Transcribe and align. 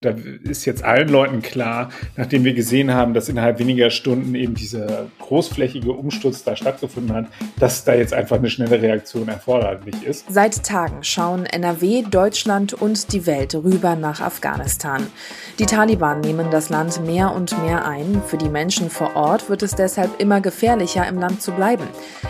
Da 0.00 0.14
ist 0.44 0.64
jetzt 0.64 0.84
allen 0.84 1.08
Leuten 1.08 1.42
klar, 1.42 1.88
nachdem 2.16 2.44
wir 2.44 2.54
gesehen 2.54 2.94
haben, 2.94 3.14
dass 3.14 3.28
innerhalb 3.28 3.58
weniger 3.58 3.90
Stunden 3.90 4.36
eben 4.36 4.54
dieser 4.54 5.06
großflächige 5.18 5.90
Umsturz 5.90 6.44
da 6.44 6.54
stattgefunden 6.54 7.16
hat, 7.16 7.26
dass 7.58 7.82
da 7.82 7.94
jetzt 7.94 8.14
einfach 8.14 8.36
eine 8.36 8.48
schnelle 8.48 8.80
Reaktion 8.80 9.26
erforderlich 9.26 10.00
ist. 10.04 10.24
Seit 10.28 10.62
Tagen 10.62 11.02
schauen 11.02 11.46
NRW, 11.46 12.04
Deutschland 12.08 12.74
und 12.74 13.12
die 13.12 13.26
Welt 13.26 13.56
rüber 13.56 13.96
nach 13.96 14.20
Afghanistan. 14.20 15.04
Die 15.58 15.66
Taliban 15.66 16.20
nehmen 16.20 16.52
das 16.52 16.68
Land 16.68 17.04
mehr 17.04 17.34
und 17.34 17.60
mehr 17.64 17.84
ein. 17.84 18.22
Für 18.24 18.38
die 18.38 18.50
Menschen 18.50 18.90
vor 18.90 19.16
Ort 19.16 19.50
wird 19.50 19.64
es 19.64 19.74
deshalb 19.74 20.20
immer 20.20 20.40
gefährlicher, 20.40 21.08
im 21.08 21.18
Land 21.18 21.42
zu 21.42 21.50
bleiben. 21.50 21.88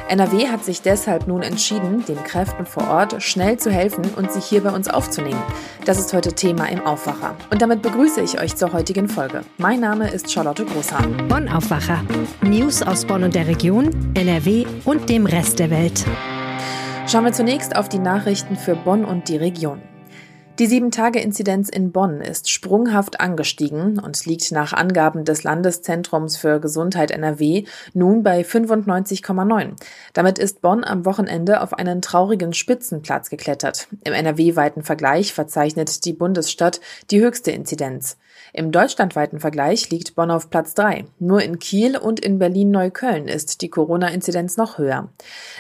NRW 0.09 0.47
hat 0.47 0.65
sich 0.65 0.81
deshalb 0.81 1.29
nun 1.29 1.43
entschieden, 1.43 2.03
den 2.07 2.25
Kräften 2.25 2.65
vor 2.65 2.89
Ort 2.89 3.23
schnell 3.23 3.59
zu 3.59 3.71
helfen 3.71 4.07
und 4.17 4.33
sich 4.33 4.47
hier 4.47 4.63
bei 4.63 4.71
uns 4.71 4.89
aufzunehmen. 4.89 5.43
Das 5.85 5.99
ist 5.99 6.15
heute 6.15 6.33
Thema 6.33 6.65
im 6.71 6.81
Aufwacher. 6.87 7.37
Und 7.51 7.58
und 7.59 7.63
damit 7.63 7.83
begrüße 7.83 8.21
ich 8.21 8.41
euch 8.41 8.55
zur 8.55 8.73
heutigen 8.73 9.09
Folge. 9.09 9.41
Mein 9.57 9.81
Name 9.81 10.09
ist 10.13 10.31
Charlotte 10.31 10.65
Großhahn. 10.65 11.27
Bonn 11.27 11.49
Aufwacher. 11.49 12.05
News 12.41 12.83
aus 12.83 13.05
Bonn 13.05 13.25
und 13.25 13.35
der 13.35 13.49
Region, 13.49 13.91
NRW 14.15 14.65
und 14.85 15.09
dem 15.09 15.27
Rest 15.27 15.59
der 15.59 15.69
Welt. 15.69 16.07
Schauen 17.09 17.25
wir 17.25 17.33
zunächst 17.33 17.75
auf 17.75 17.89
die 17.89 17.99
Nachrichten 17.99 18.55
für 18.55 18.77
Bonn 18.77 19.05
und 19.05 19.29
die 19.29 19.39
Region. 19.39 19.83
Die 20.59 20.67
Sieben-Tage-Inzidenz 20.67 21.69
in 21.69 21.93
Bonn 21.93 22.21
ist 22.21 22.51
sprunghaft 22.51 23.21
angestiegen 23.21 24.01
und 24.01 24.27
liegt 24.27 24.51
nach 24.51 24.73
Angaben 24.73 25.25
des 25.25 25.45
Landeszentrums 25.45 26.37
für 26.37 26.59
Gesundheit 26.59 27.13
NRW 27.13 27.63
nun 27.95 28.25
bei 28.25 28.41
95,9. 28.41 29.75
Damit 30.15 30.41
ist 30.41 30.61
Bonn 30.61 30.83
am 30.83 31.05
Wochenende 31.05 31.61
auf 31.61 31.75
einen 31.75 32.03
traurigen 32.03 32.55
Spitzenplatz 32.55 33.31
geklettert. 33.31 33.87
Im 34.03 34.13
NRW-weiten 34.13 34.83
Vergleich 34.83 35.33
verzeichnet 35.33 36.05
die 36.05 36.13
Bundesstadt 36.13 36.81
die 37.13 37.21
höchste 37.21 37.53
Inzidenz. 37.53 38.17
Im 38.53 38.73
deutschlandweiten 38.73 39.41
Vergleich 39.41 39.91
liegt 39.91 40.15
Bonn 40.15 40.31
auf 40.31 40.51
Platz 40.51 40.75
3. 40.75 41.05
Nur 41.19 41.43
in 41.43 41.59
Kiel 41.59 41.97
und 41.97 42.21
in 42.21 42.39
Berlin-Neukölln 42.39 43.29
ist 43.29 43.61
die 43.61 43.69
Corona-Inzidenz 43.69 44.57
noch 44.57 44.79
höher. 44.79 45.09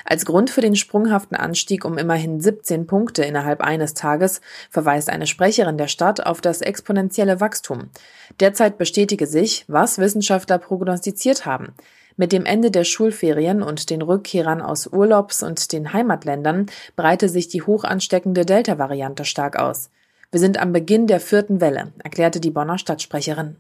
Als 0.05 0.25
Grund 0.25 0.51
für 0.51 0.61
den 0.61 0.77
sprunghaften 0.77 1.37
Anstieg 1.37 1.85
um 1.85 1.99
immerhin 1.99 2.41
17 2.41 2.87
Punkte 2.87 3.25
innerhalb 3.25 3.61
eines 3.61 3.95
Tages 3.95 4.41
verweist 4.71 5.11
eine 5.11 5.27
Sprecherin 5.27 5.79
der 5.79 5.89
Stadt 5.89 6.25
auf 6.25 6.41
das 6.41 6.61
exponentielle 6.61 7.41
Wachstum. 7.41 7.91
Derzeit 8.41 8.79
bestätige 8.79 9.27
sich, 9.27 9.65
was 9.69 9.99
Wissenschaftler 9.99 10.59
prognostiziert 10.59 11.45
haben. 11.45 11.75
Mit 12.17 12.33
dem 12.33 12.47
Ende 12.47 12.73
der 12.73 12.83
Schulferien 12.83 13.63
und 13.63 13.91
den 13.91 14.03
Rückkehrern 14.03 14.61
aus 14.61 14.89
Urlaubs- 14.89 15.45
und 15.45 15.73
den 15.73 15.93
Heimatländern 15.93 16.67
breite 16.97 17.29
sich 17.29 17.47
die 17.47 17.63
hoch 17.63 17.85
ansteckende 17.85 18.45
Delta-Variante 18.45 19.25
stark 19.25 19.57
aus. 19.57 19.91
Wir 20.31 20.41
sind 20.41 20.61
am 20.61 20.75
Beginn 20.75 21.07
der 21.07 21.21
vierten 21.21 21.63
Welle, 21.63 21.93
erklärte 22.05 22.39
die 22.39 22.51
Bonner 22.51 22.77
Stadtsprecherin. 22.77 23.57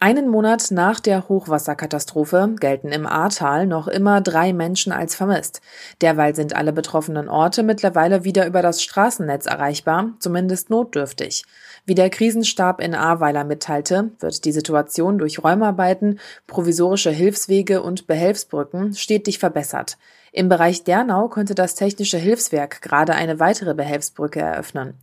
Einen 0.00 0.28
Monat 0.28 0.72
nach 0.72 0.98
der 0.98 1.28
Hochwasserkatastrophe 1.28 2.56
gelten 2.58 2.88
im 2.88 3.06
Ahrtal 3.06 3.68
noch 3.68 3.86
immer 3.86 4.20
drei 4.20 4.52
Menschen 4.52 4.92
als 4.92 5.14
vermisst. 5.14 5.60
Derweil 6.00 6.34
sind 6.34 6.56
alle 6.56 6.72
betroffenen 6.72 7.28
Orte 7.28 7.62
mittlerweile 7.62 8.24
wieder 8.24 8.48
über 8.48 8.62
das 8.62 8.82
Straßennetz 8.82 9.46
erreichbar, 9.46 10.14
zumindest 10.18 10.70
notdürftig. 10.70 11.44
Wie 11.86 11.94
der 11.94 12.08
Krisenstab 12.08 12.80
in 12.80 12.94
Ahrweiler 12.94 13.44
mitteilte, 13.44 14.12
wird 14.18 14.46
die 14.46 14.52
Situation 14.52 15.18
durch 15.18 15.44
Räumarbeiten, 15.44 16.18
provisorische 16.46 17.10
Hilfswege 17.10 17.82
und 17.82 18.06
Behelfsbrücken 18.06 18.94
stetig 18.94 19.38
verbessert. 19.38 19.98
Im 20.36 20.48
Bereich 20.48 20.82
Dernau 20.82 21.28
konnte 21.28 21.54
das 21.54 21.76
Technische 21.76 22.18
Hilfswerk 22.18 22.82
gerade 22.82 23.14
eine 23.14 23.38
weitere 23.38 23.72
Behelfsbrücke 23.72 24.40
eröffnen. 24.40 24.94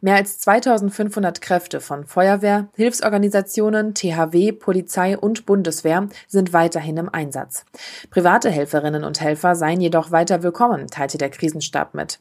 Mehr 0.00 0.16
als 0.16 0.40
2500 0.40 1.40
Kräfte 1.40 1.80
von 1.80 2.06
Feuerwehr, 2.06 2.66
Hilfsorganisationen, 2.74 3.94
THW, 3.94 4.50
Polizei 4.50 5.16
und 5.16 5.46
Bundeswehr 5.46 6.08
sind 6.26 6.52
weiterhin 6.52 6.96
im 6.96 7.08
Einsatz. 7.08 7.64
Private 8.10 8.50
Helferinnen 8.50 9.04
und 9.04 9.20
Helfer 9.20 9.54
seien 9.54 9.80
jedoch 9.80 10.10
weiter 10.10 10.42
willkommen, 10.42 10.88
teilte 10.88 11.18
der 11.18 11.30
Krisenstab 11.30 11.94
mit. 11.94 12.18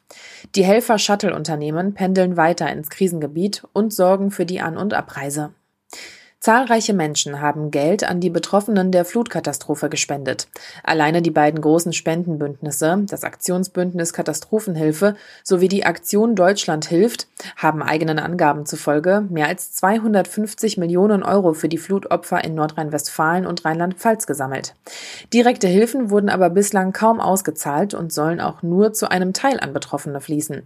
Die 0.54 0.64
Helfer-Shuttle-Unternehmen 0.64 1.96
pendeln 1.96 2.38
weiter 2.38 2.72
ins 2.72 2.92
Krisengebiet 2.92 3.64
und 3.74 3.94
sorgen 4.10 4.32
für 4.32 4.48
die 4.48 4.60
An- 4.60 4.78
und 4.78 4.96
Abreise. 4.96 5.54
Zahlreiche 6.42 6.94
Menschen 6.94 7.42
haben 7.42 7.70
Geld 7.70 8.06
an 8.06 8.22
die 8.22 8.30
Betroffenen 8.30 8.94
der 8.94 9.04
Flutkatastrophe 9.04 9.90
gespendet. 9.90 10.48
Alleine 10.86 11.22
die 11.22 11.32
beiden 11.32 11.60
großen 11.60 11.92
Spendenbündnisse, 11.92 13.04
das 13.10 13.26
Aktionsbündnis 13.26 14.14
Katastrophenhilfe 14.14 15.18
sowie 15.44 15.68
die 15.68 15.86
Aktion 15.86 16.36
Deutschland 16.36 16.86
hilft, 16.86 17.28
haben 17.58 17.84
eigenen 17.84 18.20
Angaben 18.20 18.66
zufolge 18.66 19.26
mehr 19.30 19.48
als 19.48 19.74
250 19.74 20.78
Millionen 20.78 21.24
Euro 21.24 21.54
für 21.54 21.68
die 21.68 21.78
Flutopfer 21.78 22.42
in 22.42 22.56
Nordrhein-Westfalen 22.56 23.46
und 23.46 23.66
Rheinland-Pfalz 23.66 24.26
gesammelt. 24.26 24.76
Direkte 25.34 25.68
Hilfen 25.68 26.10
wurden 26.10 26.30
aber 26.30 26.50
bislang 26.50 26.94
kaum 26.94 27.20
ausgezahlt 27.20 27.94
und 27.94 28.14
sollen 28.14 28.40
auch 28.40 28.64
nur 28.64 28.94
zu 28.94 29.12
einem 29.12 29.34
Teil 29.34 29.60
an 29.60 29.74
Betroffene 29.74 30.22
fließen. 30.22 30.64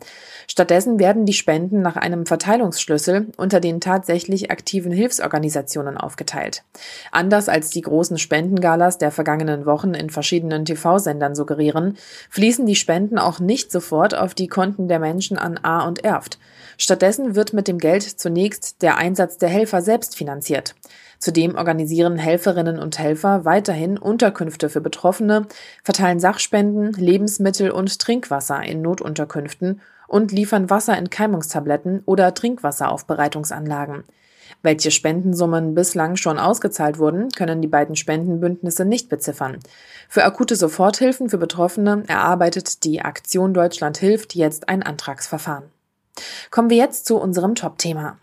Stattdessen 0.47 0.99
werden 0.99 1.25
die 1.25 1.33
Spenden 1.33 1.81
nach 1.81 1.95
einem 1.95 2.27
Verteilungsschlüssel 2.27 3.29
unter 3.37 3.59
den 3.59 3.81
tatsächlich 3.81 4.51
aktiven 4.51 4.91
Hilfsorganisationen 4.91 5.62
Organisationen 5.63 5.97
aufgeteilt. 5.97 6.63
Anders 7.11 7.49
als 7.49 7.69
die 7.69 7.81
großen 7.81 8.17
Spendengalas 8.17 8.97
der 8.97 9.11
vergangenen 9.11 9.65
Wochen 9.65 9.93
in 9.93 10.09
verschiedenen 10.09 10.65
TV-Sendern 10.65 11.35
suggerieren, 11.35 11.97
fließen 12.29 12.65
die 12.65 12.75
Spenden 12.75 13.17
auch 13.17 13.39
nicht 13.39 13.71
sofort 13.71 14.15
auf 14.15 14.33
die 14.33 14.47
Konten 14.47 14.87
der 14.87 14.99
Menschen 14.99 15.37
an 15.37 15.59
A 15.63 15.85
und 15.87 16.03
Erft. 16.03 16.37
Stattdessen 16.77 17.35
wird 17.35 17.53
mit 17.53 17.67
dem 17.67 17.77
Geld 17.77 18.03
zunächst 18.03 18.81
der 18.81 18.97
Einsatz 18.97 19.37
der 19.37 19.49
Helfer 19.49 19.81
selbst 19.81 20.17
finanziert. 20.17 20.75
Zudem 21.19 21.55
organisieren 21.55 22.17
Helferinnen 22.17 22.79
und 22.79 22.99
Helfer 22.99 23.45
weiterhin 23.45 23.97
Unterkünfte 23.97 24.69
für 24.69 24.81
Betroffene, 24.81 25.47
verteilen 25.83 26.19
Sachspenden, 26.19 26.91
Lebensmittel 26.93 27.71
und 27.71 27.99
Trinkwasser 27.99 28.61
in 28.63 28.81
Notunterkünften 28.81 29.79
und 30.07 30.31
liefern 30.31 30.69
Wasserentkeimungstabletten 30.69 32.03
oder 32.05 32.33
Trinkwasseraufbereitungsanlagen. 32.33 34.03
Welche 34.61 34.91
Spendensummen 34.91 35.75
bislang 35.75 36.15
schon 36.15 36.37
ausgezahlt 36.37 36.99
wurden, 36.99 37.29
können 37.29 37.61
die 37.61 37.67
beiden 37.67 37.95
Spendenbündnisse 37.95 38.85
nicht 38.85 39.09
beziffern. 39.09 39.59
Für 40.07 40.23
akute 40.23 40.55
Soforthilfen 40.55 41.29
für 41.29 41.37
Betroffene 41.37 42.03
erarbeitet 42.07 42.83
die 42.83 43.01
Aktion 43.01 43.53
Deutschland 43.53 43.97
hilft 43.97 44.35
jetzt 44.35 44.69
ein 44.69 44.83
Antragsverfahren. 44.83 45.65
Kommen 46.51 46.69
wir 46.69 46.77
jetzt 46.77 47.05
zu 47.05 47.17
unserem 47.17 47.55
Top-Thema. 47.55 48.17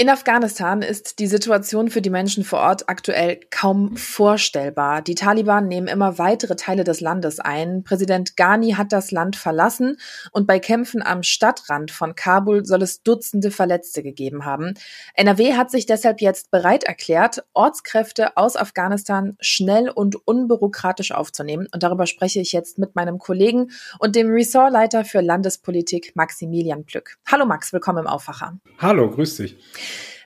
In 0.00 0.08
Afghanistan 0.08 0.80
ist 0.80 1.18
die 1.18 1.26
Situation 1.26 1.90
für 1.90 2.00
die 2.00 2.08
Menschen 2.08 2.42
vor 2.42 2.60
Ort 2.60 2.88
aktuell 2.88 3.38
kaum 3.50 3.98
vorstellbar. 3.98 5.02
Die 5.02 5.14
Taliban 5.14 5.68
nehmen 5.68 5.88
immer 5.88 6.16
weitere 6.16 6.56
Teile 6.56 6.84
des 6.84 7.02
Landes 7.02 7.38
ein. 7.38 7.84
Präsident 7.84 8.34
Ghani 8.34 8.70
hat 8.78 8.92
das 8.92 9.10
Land 9.10 9.36
verlassen 9.36 9.98
und 10.32 10.46
bei 10.46 10.58
Kämpfen 10.58 11.02
am 11.02 11.22
Stadtrand 11.22 11.90
von 11.90 12.14
Kabul 12.14 12.64
soll 12.64 12.80
es 12.80 13.02
Dutzende 13.02 13.50
Verletzte 13.50 14.02
gegeben 14.02 14.46
haben. 14.46 14.72
NRW 15.16 15.52
hat 15.52 15.70
sich 15.70 15.84
deshalb 15.84 16.22
jetzt 16.22 16.50
bereit 16.50 16.84
erklärt, 16.84 17.44
Ortskräfte 17.52 18.38
aus 18.38 18.56
Afghanistan 18.56 19.36
schnell 19.38 19.90
und 19.90 20.26
unbürokratisch 20.26 21.12
aufzunehmen. 21.12 21.68
Und 21.74 21.82
darüber 21.82 22.06
spreche 22.06 22.40
ich 22.40 22.52
jetzt 22.52 22.78
mit 22.78 22.96
meinem 22.96 23.18
Kollegen 23.18 23.70
und 23.98 24.16
dem 24.16 24.30
Ressortleiter 24.30 25.04
für 25.04 25.20
Landespolitik 25.20 26.12
Maximilian 26.16 26.86
Plück. 26.86 27.18
Hallo 27.30 27.44
Max, 27.44 27.74
willkommen 27.74 27.98
im 27.98 28.06
Aufwacher. 28.06 28.58
Hallo, 28.78 29.10
grüß 29.10 29.36
dich. 29.36 29.58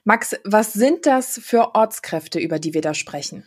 Max, 0.06 0.36
was 0.44 0.74
sind 0.74 1.06
das 1.06 1.40
für 1.42 1.74
Ortskräfte, 1.74 2.38
über 2.38 2.58
die 2.58 2.74
wir 2.74 2.82
da 2.82 2.92
sprechen? 2.92 3.44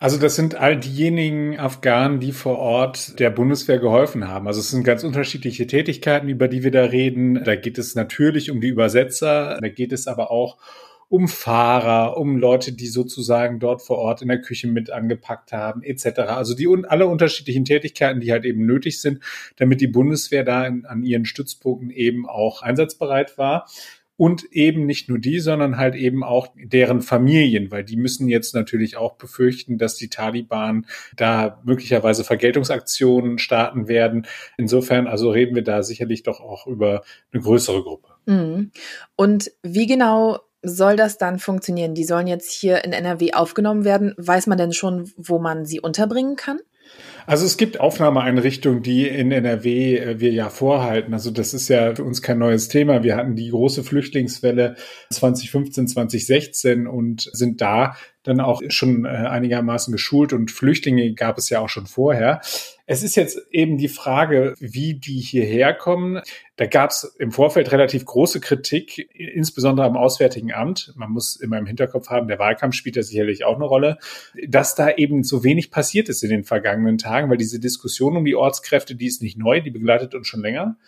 Also 0.00 0.16
das 0.16 0.36
sind 0.36 0.54
all 0.54 0.78
diejenigen 0.78 1.58
Afghanen, 1.58 2.18
die 2.18 2.32
vor 2.32 2.58
Ort 2.58 3.20
der 3.20 3.28
Bundeswehr 3.28 3.78
geholfen 3.78 4.26
haben. 4.26 4.46
Also 4.46 4.60
es 4.60 4.70
sind 4.70 4.84
ganz 4.84 5.04
unterschiedliche 5.04 5.66
Tätigkeiten, 5.66 6.30
über 6.30 6.48
die 6.48 6.62
wir 6.62 6.70
da 6.70 6.84
reden. 6.84 7.44
Da 7.44 7.56
geht 7.56 7.76
es 7.76 7.94
natürlich 7.94 8.50
um 8.50 8.62
die 8.62 8.68
Übersetzer, 8.68 9.58
da 9.60 9.68
geht 9.68 9.92
es 9.92 10.06
aber 10.06 10.30
auch 10.30 10.56
um 11.10 11.26
Fahrer, 11.26 12.18
um 12.18 12.36
Leute, 12.36 12.72
die 12.72 12.86
sozusagen 12.86 13.60
dort 13.60 13.82
vor 13.82 13.96
Ort 13.98 14.20
in 14.20 14.28
der 14.28 14.42
Küche 14.42 14.68
mit 14.68 14.90
angepackt 14.90 15.52
haben, 15.52 15.82
etc. 15.82 16.20
Also 16.20 16.54
die 16.54 16.68
alle 16.86 17.06
unterschiedlichen 17.06 17.64
Tätigkeiten, 17.64 18.20
die 18.20 18.30
halt 18.30 18.44
eben 18.44 18.66
nötig 18.66 19.00
sind, 19.00 19.20
damit 19.56 19.80
die 19.80 19.86
Bundeswehr 19.86 20.44
da 20.44 20.66
in, 20.66 20.84
an 20.84 21.02
ihren 21.02 21.24
Stützpunkten 21.24 21.90
eben 21.90 22.28
auch 22.28 22.62
einsatzbereit 22.62 23.36
war 23.38 23.66
und 24.18 24.52
eben 24.52 24.84
nicht 24.84 25.08
nur 25.08 25.18
die, 25.18 25.38
sondern 25.38 25.78
halt 25.78 25.94
eben 25.94 26.24
auch 26.24 26.48
deren 26.56 27.00
Familien, 27.00 27.70
weil 27.70 27.84
die 27.84 27.96
müssen 27.96 28.28
jetzt 28.28 28.52
natürlich 28.52 28.96
auch 28.96 29.14
befürchten, 29.14 29.78
dass 29.78 29.94
die 29.94 30.08
Taliban 30.08 30.86
da 31.16 31.62
möglicherweise 31.64 32.24
Vergeltungsaktionen 32.24 33.38
starten 33.38 33.86
werden. 33.86 34.26
Insofern 34.58 35.06
also 35.06 35.30
reden 35.30 35.54
wir 35.54 35.62
da 35.62 35.84
sicherlich 35.84 36.24
doch 36.24 36.40
auch 36.40 36.66
über 36.66 37.02
eine 37.32 37.42
größere 37.42 37.82
Gruppe. 37.84 38.08
Mhm. 38.26 38.72
Und 39.14 39.52
wie 39.62 39.86
genau 39.86 40.40
soll 40.62 40.96
das 40.96 41.16
dann 41.16 41.38
funktionieren? 41.38 41.94
Die 41.94 42.04
sollen 42.04 42.26
jetzt 42.26 42.50
hier 42.50 42.84
in 42.84 42.92
NRW 42.92 43.34
aufgenommen 43.34 43.84
werden. 43.84 44.14
Weiß 44.16 44.48
man 44.48 44.58
denn 44.58 44.72
schon, 44.72 45.12
wo 45.16 45.38
man 45.38 45.64
sie 45.64 45.80
unterbringen 45.80 46.34
kann? 46.34 46.58
Also 47.26 47.44
es 47.44 47.58
gibt 47.58 47.78
Aufnahmeeinrichtungen, 47.78 48.82
die 48.82 49.06
in 49.06 49.32
NRW 49.32 49.96
äh, 49.96 50.20
wir 50.20 50.32
ja 50.32 50.48
vorhalten. 50.48 51.12
Also 51.12 51.30
das 51.30 51.52
ist 51.52 51.68
ja 51.68 51.94
für 51.94 52.04
uns 52.04 52.22
kein 52.22 52.38
neues 52.38 52.68
Thema. 52.68 53.02
Wir 53.02 53.16
hatten 53.16 53.36
die 53.36 53.50
große 53.50 53.84
Flüchtlingswelle 53.84 54.76
2015, 55.10 55.88
2016 55.88 56.86
und 56.86 57.28
sind 57.32 57.60
da 57.60 57.96
dann 58.22 58.40
auch 58.40 58.62
schon 58.68 59.04
äh, 59.04 59.08
einigermaßen 59.08 59.92
geschult 59.92 60.32
und 60.32 60.50
Flüchtlinge 60.50 61.12
gab 61.12 61.36
es 61.38 61.50
ja 61.50 61.60
auch 61.60 61.68
schon 61.68 61.86
vorher. 61.86 62.40
Es 62.90 63.02
ist 63.02 63.16
jetzt 63.16 63.46
eben 63.50 63.76
die 63.76 63.88
Frage, 63.88 64.54
wie 64.60 64.94
die 64.94 65.20
hierher 65.20 65.74
kommen. 65.74 66.22
Da 66.56 66.64
gab 66.64 66.88
es 66.88 67.04
im 67.18 67.32
Vorfeld 67.32 67.70
relativ 67.70 68.06
große 68.06 68.40
Kritik, 68.40 69.10
insbesondere 69.12 69.86
am 69.86 69.98
Auswärtigen 69.98 70.54
Amt. 70.54 70.94
Man 70.96 71.10
muss 71.10 71.36
immer 71.36 71.58
im 71.58 71.66
Hinterkopf 71.66 72.08
haben, 72.08 72.28
der 72.28 72.38
Wahlkampf 72.38 72.74
spielt 72.74 72.96
da 72.96 73.02
sicherlich 73.02 73.44
auch 73.44 73.56
eine 73.56 73.66
Rolle, 73.66 73.98
dass 74.48 74.74
da 74.74 74.90
eben 74.90 75.22
so 75.22 75.44
wenig 75.44 75.70
passiert 75.70 76.08
ist 76.08 76.24
in 76.24 76.30
den 76.30 76.44
vergangenen 76.44 76.96
Tagen, 76.96 77.28
weil 77.28 77.36
diese 77.36 77.60
Diskussion 77.60 78.16
um 78.16 78.24
die 78.24 78.36
Ortskräfte, 78.36 78.94
die 78.94 79.06
ist 79.06 79.20
nicht 79.20 79.36
neu, 79.36 79.60
die 79.60 79.70
begleitet 79.70 80.14
uns 80.14 80.26
schon 80.26 80.40
länger. 80.40 80.78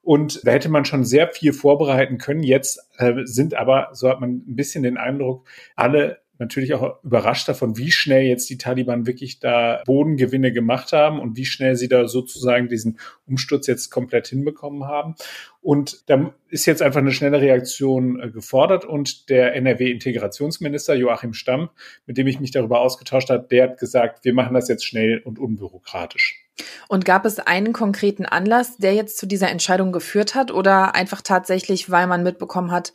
Und 0.00 0.46
da 0.46 0.52
hätte 0.52 0.68
man 0.68 0.84
schon 0.84 1.04
sehr 1.04 1.26
viel 1.26 1.52
vorbereiten 1.52 2.18
können. 2.18 2.44
Jetzt 2.44 2.78
äh, 2.98 3.24
sind 3.24 3.54
aber, 3.54 3.88
so 3.94 4.08
hat 4.08 4.20
man 4.20 4.44
ein 4.46 4.54
bisschen 4.54 4.84
den 4.84 4.96
Eindruck, 4.96 5.48
alle 5.74 6.20
natürlich 6.38 6.74
auch 6.74 7.02
überrascht 7.02 7.48
davon, 7.48 7.76
wie 7.76 7.90
schnell 7.90 8.22
jetzt 8.22 8.48
die 8.50 8.58
Taliban 8.58 9.06
wirklich 9.06 9.40
da 9.40 9.82
Bodengewinne 9.86 10.52
gemacht 10.52 10.92
haben 10.92 11.20
und 11.20 11.36
wie 11.36 11.44
schnell 11.44 11.76
sie 11.76 11.88
da 11.88 12.08
sozusagen 12.08 12.68
diesen 12.68 12.98
Umsturz 13.26 13.66
jetzt 13.66 13.90
komplett 13.90 14.28
hinbekommen 14.28 14.84
haben. 14.84 15.14
Und 15.60 16.08
da 16.08 16.32
ist 16.48 16.66
jetzt 16.66 16.82
einfach 16.82 17.00
eine 17.00 17.12
schnelle 17.12 17.40
Reaktion 17.40 18.20
äh, 18.20 18.30
gefordert 18.30 18.84
und 18.84 19.28
der 19.28 19.54
NRW-Integrationsminister 19.56 20.94
Joachim 20.94 21.34
Stamm, 21.34 21.70
mit 22.06 22.16
dem 22.16 22.26
ich 22.26 22.40
mich 22.40 22.52
darüber 22.52 22.80
ausgetauscht 22.80 23.30
habe, 23.30 23.46
der 23.50 23.64
hat 23.64 23.78
gesagt, 23.78 24.24
wir 24.24 24.34
machen 24.34 24.54
das 24.54 24.68
jetzt 24.68 24.84
schnell 24.84 25.20
und 25.24 25.38
unbürokratisch. 25.38 26.44
Und 26.88 27.04
gab 27.04 27.24
es 27.24 27.38
einen 27.38 27.72
konkreten 27.72 28.26
Anlass, 28.26 28.78
der 28.78 28.94
jetzt 28.94 29.18
zu 29.18 29.26
dieser 29.26 29.50
Entscheidung 29.50 29.92
geführt 29.92 30.34
hat 30.34 30.50
oder 30.50 30.94
einfach 30.94 31.22
tatsächlich, 31.22 31.90
weil 31.90 32.06
man 32.06 32.22
mitbekommen 32.22 32.70
hat, 32.70 32.92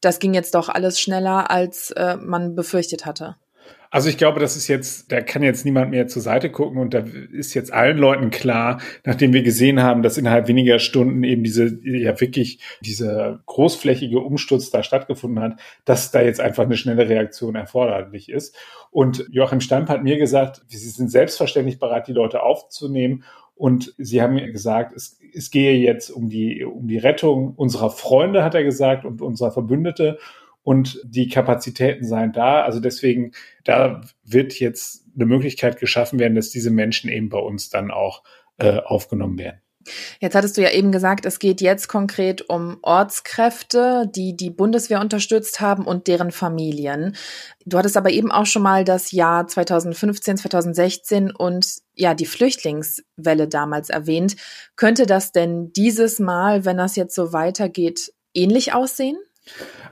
das 0.00 0.18
ging 0.18 0.34
jetzt 0.34 0.54
doch 0.54 0.68
alles 0.68 1.00
schneller, 1.00 1.50
als 1.50 1.90
äh, 1.92 2.16
man 2.16 2.54
befürchtet 2.54 3.06
hatte. 3.06 3.36
Also 3.90 4.08
ich 4.08 4.18
glaube, 4.18 4.40
das 4.40 4.56
ist 4.56 4.68
jetzt, 4.68 5.12
da 5.12 5.20
kann 5.20 5.42
jetzt 5.42 5.64
niemand 5.64 5.90
mehr 5.90 6.08
zur 6.08 6.20
Seite 6.20 6.50
gucken 6.50 6.78
und 6.78 6.92
da 6.92 7.04
ist 7.32 7.54
jetzt 7.54 7.72
allen 7.72 7.98
Leuten 7.98 8.30
klar, 8.30 8.80
nachdem 9.04 9.32
wir 9.32 9.42
gesehen 9.42 9.82
haben, 9.82 10.02
dass 10.02 10.18
innerhalb 10.18 10.48
weniger 10.48 10.78
Stunden 10.78 11.22
eben 11.22 11.44
diese, 11.44 11.78
ja 11.82 12.20
wirklich 12.20 12.60
dieser 12.80 13.40
großflächige 13.46 14.18
Umsturz 14.18 14.70
da 14.70 14.82
stattgefunden 14.82 15.42
hat, 15.42 15.60
dass 15.84 16.10
da 16.10 16.20
jetzt 16.20 16.40
einfach 16.40 16.64
eine 16.64 16.76
schnelle 16.76 17.08
Reaktion 17.08 17.54
erforderlich 17.54 18.28
ist. 18.28 18.56
Und 18.90 19.24
Joachim 19.30 19.60
Stamp 19.60 19.88
hat 19.88 20.02
mir 20.02 20.18
gesagt, 20.18 20.62
sie 20.66 20.78
sind 20.78 21.10
selbstverständlich 21.10 21.78
bereit, 21.78 22.08
die 22.08 22.12
Leute 22.12 22.42
aufzunehmen 22.42 23.24
und 23.56 23.94
sie 23.96 24.20
haben 24.20 24.36
gesagt, 24.36 24.94
es, 24.94 25.18
es 25.34 25.50
gehe 25.50 25.72
jetzt 25.78 26.10
um 26.10 26.28
die, 26.28 26.62
um 26.62 26.86
die 26.86 26.98
Rettung 26.98 27.54
unserer 27.54 27.90
Freunde, 27.90 28.44
hat 28.44 28.54
er 28.54 28.62
gesagt, 28.62 29.06
und 29.06 29.22
unserer 29.22 29.50
Verbündete. 29.50 30.18
Und 30.62 31.00
die 31.04 31.28
Kapazitäten 31.28 32.04
seien 32.04 32.32
da. 32.32 32.62
Also 32.62 32.80
deswegen, 32.80 33.32
da 33.64 34.02
wird 34.24 34.60
jetzt 34.60 35.06
eine 35.14 35.24
Möglichkeit 35.24 35.78
geschaffen 35.78 36.18
werden, 36.18 36.34
dass 36.34 36.50
diese 36.50 36.70
Menschen 36.70 37.08
eben 37.08 37.30
bei 37.30 37.38
uns 37.38 37.70
dann 37.70 37.90
auch 37.90 38.24
äh, 38.58 38.78
aufgenommen 38.80 39.38
werden. 39.38 39.60
Jetzt 40.20 40.34
hattest 40.34 40.56
du 40.56 40.62
ja 40.62 40.70
eben 40.70 40.92
gesagt, 40.92 41.26
es 41.26 41.38
geht 41.38 41.60
jetzt 41.60 41.88
konkret 41.88 42.48
um 42.48 42.78
Ortskräfte, 42.82 44.10
die 44.14 44.36
die 44.36 44.50
Bundeswehr 44.50 45.00
unterstützt 45.00 45.60
haben 45.60 45.86
und 45.86 46.06
deren 46.06 46.30
Familien. 46.30 47.16
Du 47.64 47.78
hattest 47.78 47.96
aber 47.96 48.10
eben 48.10 48.30
auch 48.30 48.46
schon 48.46 48.62
mal 48.62 48.84
das 48.84 49.12
Jahr 49.12 49.46
2015, 49.46 50.36
2016 50.38 51.30
und 51.30 51.76
ja, 51.94 52.14
die 52.14 52.26
Flüchtlingswelle 52.26 53.48
damals 53.48 53.90
erwähnt. 53.90 54.36
Könnte 54.76 55.06
das 55.06 55.32
denn 55.32 55.72
dieses 55.72 56.18
Mal, 56.18 56.64
wenn 56.64 56.76
das 56.76 56.96
jetzt 56.96 57.14
so 57.14 57.32
weitergeht, 57.32 58.12
ähnlich 58.34 58.72
aussehen? 58.74 59.16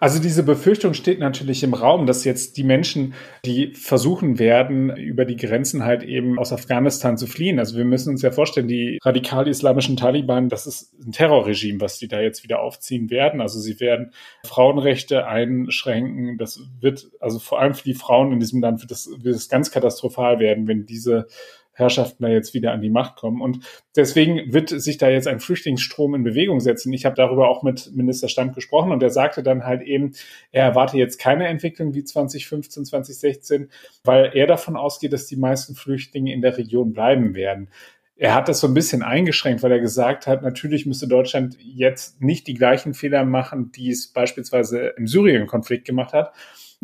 Also 0.00 0.20
diese 0.20 0.42
Befürchtung 0.42 0.94
steht 0.94 1.18
natürlich 1.20 1.62
im 1.62 1.72
Raum, 1.74 2.06
dass 2.06 2.24
jetzt 2.24 2.56
die 2.56 2.64
Menschen, 2.64 3.14
die 3.44 3.72
versuchen 3.74 4.38
werden, 4.38 4.94
über 4.96 5.24
die 5.24 5.36
Grenzen 5.36 5.84
halt 5.84 6.02
eben 6.02 6.38
aus 6.38 6.52
Afghanistan 6.52 7.16
zu 7.16 7.26
fliehen. 7.26 7.58
Also 7.58 7.76
wir 7.76 7.84
müssen 7.84 8.10
uns 8.10 8.22
ja 8.22 8.30
vorstellen, 8.30 8.68
die 8.68 8.98
radikal-islamischen 9.02 9.96
Taliban, 9.96 10.48
das 10.48 10.66
ist 10.66 10.92
ein 11.00 11.12
Terrorregime, 11.12 11.80
was 11.80 11.98
die 11.98 12.08
da 12.08 12.20
jetzt 12.20 12.42
wieder 12.42 12.60
aufziehen 12.60 13.10
werden. 13.10 13.40
Also 13.40 13.60
sie 13.60 13.80
werden 13.80 14.12
Frauenrechte 14.44 15.26
einschränken. 15.26 16.36
Das 16.36 16.60
wird, 16.80 17.10
also 17.20 17.38
vor 17.38 17.60
allem 17.60 17.74
für 17.74 17.84
die 17.84 17.94
Frauen 17.94 18.32
in 18.32 18.40
diesem 18.40 18.60
Land 18.60 18.80
wird 18.80 18.90
das, 18.90 19.08
wird 19.18 19.34
das 19.34 19.48
ganz 19.48 19.70
katastrophal 19.70 20.38
werden, 20.38 20.66
wenn 20.66 20.84
diese 20.84 21.26
Herrschaften 21.74 22.22
da 22.22 22.28
jetzt 22.28 22.54
wieder 22.54 22.72
an 22.72 22.80
die 22.80 22.90
Macht 22.90 23.16
kommen. 23.16 23.40
Und 23.40 23.60
deswegen 23.96 24.52
wird 24.52 24.68
sich 24.70 24.96
da 24.96 25.08
jetzt 25.08 25.28
ein 25.28 25.40
Flüchtlingsstrom 25.40 26.14
in 26.14 26.24
Bewegung 26.24 26.60
setzen. 26.60 26.92
Ich 26.92 27.04
habe 27.04 27.16
darüber 27.16 27.48
auch 27.48 27.62
mit 27.62 27.90
Minister 27.94 28.28
Stamp 28.28 28.54
gesprochen 28.54 28.92
und 28.92 29.02
er 29.02 29.10
sagte 29.10 29.42
dann 29.42 29.64
halt 29.64 29.82
eben, 29.82 30.12
er 30.52 30.64
erwarte 30.64 30.96
jetzt 30.96 31.18
keine 31.18 31.48
Entwicklung 31.48 31.94
wie 31.94 32.04
2015, 32.04 32.86
2016, 32.86 33.68
weil 34.04 34.30
er 34.34 34.46
davon 34.46 34.76
ausgeht, 34.76 35.12
dass 35.12 35.26
die 35.26 35.36
meisten 35.36 35.74
Flüchtlinge 35.74 36.32
in 36.32 36.42
der 36.42 36.56
Region 36.56 36.92
bleiben 36.92 37.34
werden. 37.34 37.68
Er 38.16 38.34
hat 38.34 38.48
das 38.48 38.60
so 38.60 38.68
ein 38.68 38.74
bisschen 38.74 39.02
eingeschränkt, 39.02 39.64
weil 39.64 39.72
er 39.72 39.80
gesagt 39.80 40.28
hat, 40.28 40.42
natürlich 40.42 40.86
müsste 40.86 41.08
Deutschland 41.08 41.56
jetzt 41.60 42.22
nicht 42.22 42.46
die 42.46 42.54
gleichen 42.54 42.94
Fehler 42.94 43.24
machen, 43.24 43.72
die 43.72 43.90
es 43.90 44.12
beispielsweise 44.12 44.94
im 44.96 45.08
Syrien-Konflikt 45.08 45.84
gemacht 45.84 46.12
hat, 46.12 46.32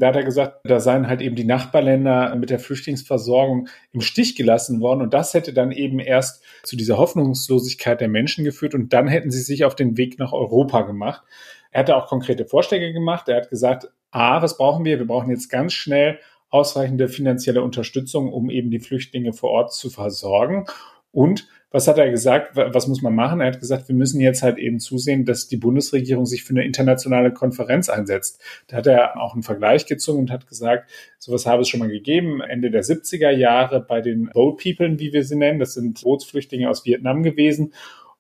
da 0.01 0.09
hat 0.09 0.17
er 0.17 0.25
gesagt, 0.25 0.61
da 0.65 0.81
seien 0.81 1.07
halt 1.09 1.21
eben 1.21 1.37
die 1.37 1.45
Nachbarländer 1.45 2.35
mit 2.35 2.51
der 2.51 2.59
Flüchtlingsversorgung 2.59 3.69
im 3.93 4.01
Stich 4.01 4.35
gelassen 4.35 4.81
worden. 4.81 5.03
Und 5.03 5.13
das 5.13 5.35
hätte 5.35 5.53
dann 5.53 5.73
eben 5.73 6.01
erst 6.01 6.43
zu 6.63 6.77
dieser 6.77 6.97
Hoffnungslosigkeit 6.97 8.01
der 8.01 8.09
Menschen 8.09 8.45
geführt. 8.45 8.75
Und 8.75 8.93
dann 8.93 9.09
hätten 9.09 9.31
sie 9.31 9.43
sich 9.43 9.65
auf 9.65 9.77
den 9.77 9.99
Weg 9.99 10.19
nach 10.19 10.33
Europa 10.33 10.83
gemacht. 10.83 11.23
Er 11.71 11.81
hatte 11.81 11.97
auch 11.97 12.07
konkrete 12.07 12.47
Vorschläge 12.47 12.93
gemacht. 12.93 13.29
Er 13.29 13.37
hat 13.37 13.51
gesagt, 13.51 13.89
A, 14.11 14.43
was 14.43 14.57
brauchen 14.57 14.85
wir? 14.85 14.99
Wir 14.99 15.07
brauchen 15.07 15.31
jetzt 15.31 15.51
ganz 15.51 15.75
schnell 15.75 16.19
ausreichende 16.49 17.09
finanzielle 17.09 17.63
Unterstützung, 17.63 18.33
um 18.33 18.51
eben 18.51 18.71
die 18.71 18.81
Flüchtlinge 18.81 19.35
vor 19.35 19.51
Ort 19.51 19.73
zu 19.73 19.91
versorgen. 19.91 20.65
Und 21.13 21.47
was 21.71 21.87
hat 21.87 21.99
er 21.99 22.11
gesagt? 22.11 22.57
Was 22.57 22.89
muss 22.89 23.01
man 23.01 23.15
machen? 23.15 23.41
Er 23.41 23.49
hat 23.49 23.61
gesagt, 23.61 23.89
wir 23.89 23.95
müssen 23.95 24.21
jetzt 24.21 24.43
halt 24.43 24.59
eben 24.59 24.81
zusehen, 24.81 25.25
dass 25.25 25.47
die 25.47 25.57
Bundesregierung 25.57 26.27
sich 26.27 26.43
für 26.43 26.51
eine 26.51 26.65
internationale 26.65 27.33
Konferenz 27.33 27.89
einsetzt. 27.89 28.43
Da 28.67 28.79
hat 28.79 28.87
er 28.89 29.21
auch 29.21 29.35
einen 29.35 29.45
Vergleich 29.45 29.87
gezogen 29.87 30.19
und 30.19 30.31
hat 30.31 30.49
gesagt, 30.49 30.91
sowas 31.19 31.47
habe 31.47 31.63
es 31.63 31.69
schon 31.69 31.81
mal 31.81 31.89
gegeben, 31.89 32.41
Ende 32.41 32.71
der 32.71 32.83
70er 32.83 33.31
Jahre 33.31 33.81
bei 33.81 34.01
den 34.01 34.31
Boat 34.33 34.61
People, 34.63 34.99
wie 34.99 35.13
wir 35.13 35.25
sie 35.25 35.37
nennen. 35.37 35.61
Das 35.61 35.75
sind 35.75 36.03
Bootsflüchtlinge 36.03 36.69
aus 36.69 36.85
Vietnam 36.85 37.23
gewesen. 37.23 37.73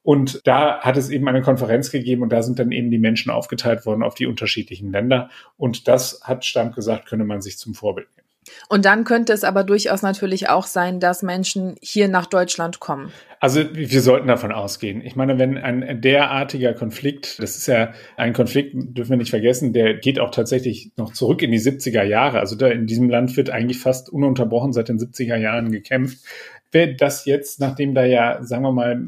Und 0.02 0.46
da 0.46 0.80
hat 0.80 0.96
es 0.96 1.10
eben 1.10 1.28
eine 1.28 1.42
Konferenz 1.42 1.90
gegeben 1.90 2.22
und 2.22 2.30
da 2.30 2.42
sind 2.42 2.58
dann 2.58 2.72
eben 2.72 2.90
die 2.90 2.98
Menschen 2.98 3.30
aufgeteilt 3.30 3.84
worden 3.84 4.02
auf 4.02 4.14
die 4.14 4.26
unterschiedlichen 4.26 4.92
Länder. 4.92 5.28
Und 5.56 5.88
das 5.88 6.22
hat 6.22 6.44
Stamp 6.44 6.74
gesagt, 6.74 7.06
könne 7.06 7.24
man 7.24 7.42
sich 7.42 7.58
zum 7.58 7.74
Vorbild 7.74 8.08
nehmen. 8.16 8.19
Und 8.68 8.84
dann 8.84 9.04
könnte 9.04 9.32
es 9.32 9.44
aber 9.44 9.64
durchaus 9.64 10.02
natürlich 10.02 10.48
auch 10.48 10.66
sein, 10.66 10.98
dass 10.98 11.22
Menschen 11.22 11.76
hier 11.82 12.08
nach 12.08 12.26
Deutschland 12.26 12.80
kommen. 12.80 13.12
Also 13.38 13.62
wir 13.72 14.02
sollten 14.02 14.28
davon 14.28 14.52
ausgehen. 14.52 15.02
Ich 15.02 15.16
meine, 15.16 15.38
wenn 15.38 15.56
ein 15.56 16.00
derartiger 16.00 16.74
Konflikt, 16.74 17.38
das 17.42 17.56
ist 17.56 17.66
ja 17.66 17.92
ein 18.16 18.32
Konflikt, 18.32 18.74
dürfen 18.74 19.10
wir 19.10 19.16
nicht 19.16 19.30
vergessen, 19.30 19.72
der 19.72 19.94
geht 19.94 20.20
auch 20.20 20.30
tatsächlich 20.30 20.92
noch 20.96 21.12
zurück 21.12 21.42
in 21.42 21.50
die 21.50 21.60
70er 21.60 22.02
Jahre. 22.02 22.38
Also 22.38 22.56
da 22.56 22.68
in 22.68 22.86
diesem 22.86 23.08
Land 23.08 23.36
wird 23.36 23.50
eigentlich 23.50 23.78
fast 23.78 24.10
ununterbrochen 24.10 24.72
seit 24.72 24.88
den 24.88 24.98
70er 24.98 25.36
Jahren 25.36 25.70
gekämpft. 25.72 26.18
Wer 26.72 26.88
das 26.94 27.24
jetzt, 27.24 27.60
nachdem 27.60 27.94
da 27.94 28.04
ja, 28.04 28.42
sagen 28.42 28.62
wir 28.62 28.72
mal, 28.72 29.00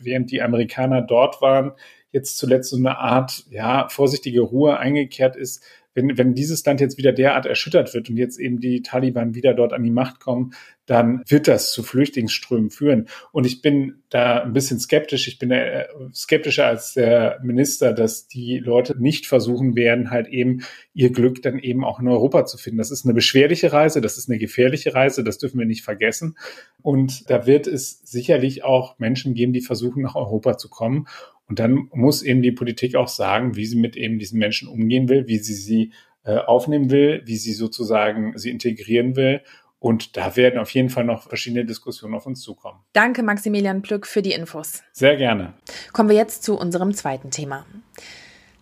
während 0.00 0.30
die 0.30 0.42
Amerikaner 0.42 1.02
dort 1.02 1.42
waren, 1.42 1.72
jetzt 2.12 2.38
zuletzt 2.38 2.70
so 2.70 2.76
eine 2.76 2.98
Art, 2.98 3.44
ja, 3.50 3.88
vorsichtige 3.88 4.42
Ruhe 4.42 4.78
eingekehrt 4.78 5.34
ist, 5.34 5.64
wenn, 5.94 6.16
wenn 6.16 6.34
dieses 6.34 6.64
Land 6.64 6.80
jetzt 6.80 6.98
wieder 6.98 7.12
derart 7.12 7.46
erschüttert 7.46 7.92
wird 7.94 8.08
und 8.08 8.16
jetzt 8.16 8.38
eben 8.38 8.60
die 8.60 8.82
Taliban 8.82 9.34
wieder 9.34 9.54
dort 9.54 9.72
an 9.72 9.82
die 9.82 9.90
Macht 9.90 10.20
kommen, 10.20 10.54
dann 10.86 11.22
wird 11.28 11.46
das 11.46 11.72
zu 11.72 11.82
Flüchtlingsströmen 11.82 12.70
führen. 12.70 13.08
Und 13.30 13.46
ich 13.46 13.62
bin 13.62 14.02
da 14.10 14.42
ein 14.42 14.52
bisschen 14.52 14.80
skeptisch. 14.80 15.28
Ich 15.28 15.38
bin 15.38 15.50
äh, 15.50 15.86
skeptischer 16.12 16.66
als 16.66 16.94
der 16.94 17.38
Minister, 17.42 17.92
dass 17.92 18.26
die 18.26 18.58
Leute 18.58 19.00
nicht 19.00 19.26
versuchen 19.26 19.76
werden, 19.76 20.10
halt 20.10 20.28
eben 20.28 20.62
ihr 20.92 21.12
Glück 21.12 21.40
dann 21.42 21.58
eben 21.58 21.84
auch 21.84 22.00
in 22.00 22.08
Europa 22.08 22.46
zu 22.46 22.58
finden. 22.58 22.78
Das 22.78 22.90
ist 22.90 23.04
eine 23.04 23.14
beschwerliche 23.14 23.72
Reise, 23.72 24.00
das 24.00 24.18
ist 24.18 24.28
eine 24.28 24.38
gefährliche 24.38 24.94
Reise, 24.94 25.22
das 25.22 25.38
dürfen 25.38 25.58
wir 25.58 25.66
nicht 25.66 25.84
vergessen. 25.84 26.36
Und 26.82 27.30
da 27.30 27.46
wird 27.46 27.66
es 27.68 28.00
sicherlich 28.04 28.64
auch 28.64 28.98
Menschen 28.98 29.34
geben, 29.34 29.52
die 29.52 29.60
versuchen, 29.60 30.02
nach 30.02 30.16
Europa 30.16 30.58
zu 30.58 30.68
kommen. 30.68 31.06
Und 31.48 31.58
dann 31.58 31.88
muss 31.92 32.22
eben 32.22 32.42
die 32.42 32.52
Politik 32.52 32.94
auch 32.96 33.08
sagen, 33.08 33.56
wie 33.56 33.66
sie 33.66 33.76
mit 33.76 33.96
eben 33.96 34.18
diesen 34.18 34.38
Menschen 34.38 34.68
umgehen 34.68 35.08
will, 35.08 35.26
wie 35.28 35.38
sie 35.38 35.54
sie 35.54 35.92
äh, 36.24 36.36
aufnehmen 36.36 36.90
will, 36.90 37.22
wie 37.24 37.36
sie 37.36 37.52
sozusagen 37.52 38.38
sie 38.38 38.50
integrieren 38.50 39.16
will. 39.16 39.42
Und 39.78 40.16
da 40.16 40.36
werden 40.36 40.60
auf 40.60 40.70
jeden 40.70 40.90
Fall 40.90 41.04
noch 41.04 41.28
verschiedene 41.28 41.64
Diskussionen 41.64 42.14
auf 42.14 42.24
uns 42.24 42.40
zukommen. 42.40 42.78
Danke, 42.92 43.24
Maximilian 43.24 43.82
Plück, 43.82 44.06
für 44.06 44.22
die 44.22 44.32
Infos. 44.32 44.84
Sehr 44.92 45.16
gerne. 45.16 45.54
Kommen 45.92 46.08
wir 46.08 46.16
jetzt 46.16 46.44
zu 46.44 46.56
unserem 46.56 46.94
zweiten 46.94 47.30
Thema. 47.30 47.66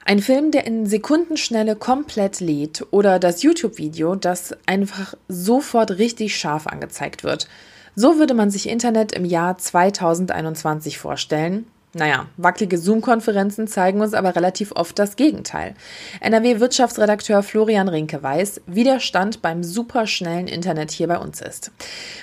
Ein 0.07 0.21
Film, 0.21 0.51
der 0.51 0.67
in 0.67 0.87
Sekundenschnelle 0.87 1.77
komplett 1.77 2.41
lädt 2.41 2.87
oder 2.91 3.19
das 3.19 3.43
YouTube-Video, 3.43 4.15
das 4.15 4.57
einfach 4.65 5.15
sofort 5.29 5.99
richtig 5.99 6.37
scharf 6.37 6.67
angezeigt 6.67 7.23
wird. 7.23 7.49
So 7.95 8.19
würde 8.19 8.33
man 8.33 8.51
sich 8.51 8.69
Internet 8.69 9.13
im 9.13 9.27
Jahr 9.27 9.59
2021 9.59 10.97
vorstellen, 10.99 11.67
naja, 11.93 12.27
wackelige 12.37 12.79
Zoom-Konferenzen 12.79 13.67
zeigen 13.67 14.01
uns 14.01 14.15
aber 14.15 14.37
relativ 14.37 14.71
oft 14.73 14.97
das 14.99 15.17
Gegenteil. 15.17 15.75
NRW-Wirtschaftsredakteur 16.21 17.43
Florian 17.43 17.89
Rinke 17.89 18.23
weiß, 18.23 18.61
wie 18.67 18.85
der 18.85 19.01
Stand 19.01 19.43
beim 19.43 19.65
superschnellen 19.65 20.47
Internet 20.47 20.93
hier 20.93 21.09
bei 21.09 21.19
uns 21.19 21.41
ist. 21.41 21.73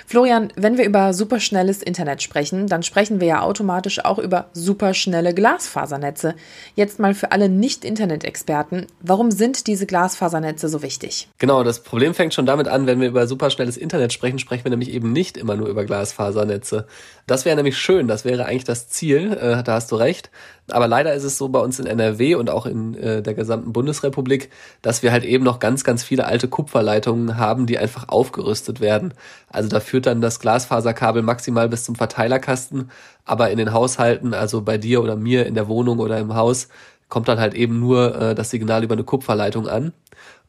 Florian, 0.06 0.50
wenn 0.56 0.78
wir 0.78 0.86
über 0.86 1.12
superschnelles 1.12 1.82
Internet 1.82 2.22
sprechen, 2.22 2.66
dann 2.66 2.82
sprechen 2.82 3.20
wir 3.20 3.28
ja 3.28 3.42
automatisch 3.42 4.02
auch 4.02 4.18
über 4.18 4.46
superschnelle 4.54 5.34
Glasfasernetze. 5.34 6.34
Jetzt 6.74 6.98
mal 6.98 7.12
für 7.12 7.32
alle 7.32 7.50
Nicht-Internet-Experten, 7.50 8.86
warum 9.00 9.30
sind 9.30 9.66
diese 9.66 9.84
Glasfasernetze 9.84 10.70
so 10.70 10.82
wichtig? 10.82 11.28
Genau, 11.36 11.62
das 11.62 11.82
Problem 11.82 12.14
fängt 12.14 12.32
schon 12.32 12.46
damit 12.46 12.68
an, 12.68 12.86
wenn 12.86 13.00
wir 13.00 13.08
über 13.08 13.26
superschnelles 13.26 13.76
Internet 13.76 14.14
sprechen, 14.14 14.38
sprechen 14.38 14.64
wir 14.64 14.70
nämlich 14.70 14.92
eben 14.92 15.12
nicht 15.12 15.36
immer 15.36 15.56
nur 15.56 15.68
über 15.68 15.84
Glasfasernetze. 15.84 16.86
Das 17.26 17.44
wäre 17.44 17.56
nämlich 17.56 17.76
schön, 17.76 18.08
das 18.08 18.24
wäre 18.24 18.46
eigentlich 18.46 18.64
das 18.64 18.88
Ziel, 18.88 19.36
da 19.66 19.74
hast 19.74 19.90
du 19.90 19.96
recht. 19.96 20.30
Aber 20.70 20.86
leider 20.86 21.14
ist 21.14 21.24
es 21.24 21.38
so 21.38 21.48
bei 21.48 21.58
uns 21.58 21.78
in 21.80 21.86
NRW 21.86 22.34
und 22.34 22.50
auch 22.50 22.66
in 22.66 22.94
äh, 22.94 23.22
der 23.22 23.34
gesamten 23.34 23.72
Bundesrepublik, 23.72 24.50
dass 24.82 25.02
wir 25.02 25.12
halt 25.12 25.24
eben 25.24 25.44
noch 25.44 25.58
ganz, 25.58 25.82
ganz 25.82 26.02
viele 26.04 26.26
alte 26.26 26.46
Kupferleitungen 26.46 27.36
haben, 27.36 27.66
die 27.66 27.78
einfach 27.78 28.08
aufgerüstet 28.08 28.80
werden. 28.80 29.14
Also 29.48 29.68
da 29.68 29.80
führt 29.80 30.06
dann 30.06 30.20
das 30.20 30.40
Glasfaserkabel 30.40 31.22
maximal 31.22 31.68
bis 31.68 31.84
zum 31.84 31.94
Verteilerkasten, 31.94 32.90
aber 33.24 33.50
in 33.50 33.58
den 33.58 33.72
Haushalten, 33.72 34.34
also 34.34 34.62
bei 34.62 34.78
dir 34.78 35.02
oder 35.02 35.16
mir 35.16 35.46
in 35.46 35.54
der 35.54 35.68
Wohnung 35.68 35.98
oder 35.98 36.18
im 36.18 36.34
Haus, 36.34 36.68
kommt 37.08 37.28
dann 37.28 37.40
halt 37.40 37.54
eben 37.54 37.80
nur 37.80 38.14
äh, 38.20 38.34
das 38.34 38.50
Signal 38.50 38.84
über 38.84 38.94
eine 38.94 39.04
Kupferleitung 39.04 39.68
an. 39.68 39.92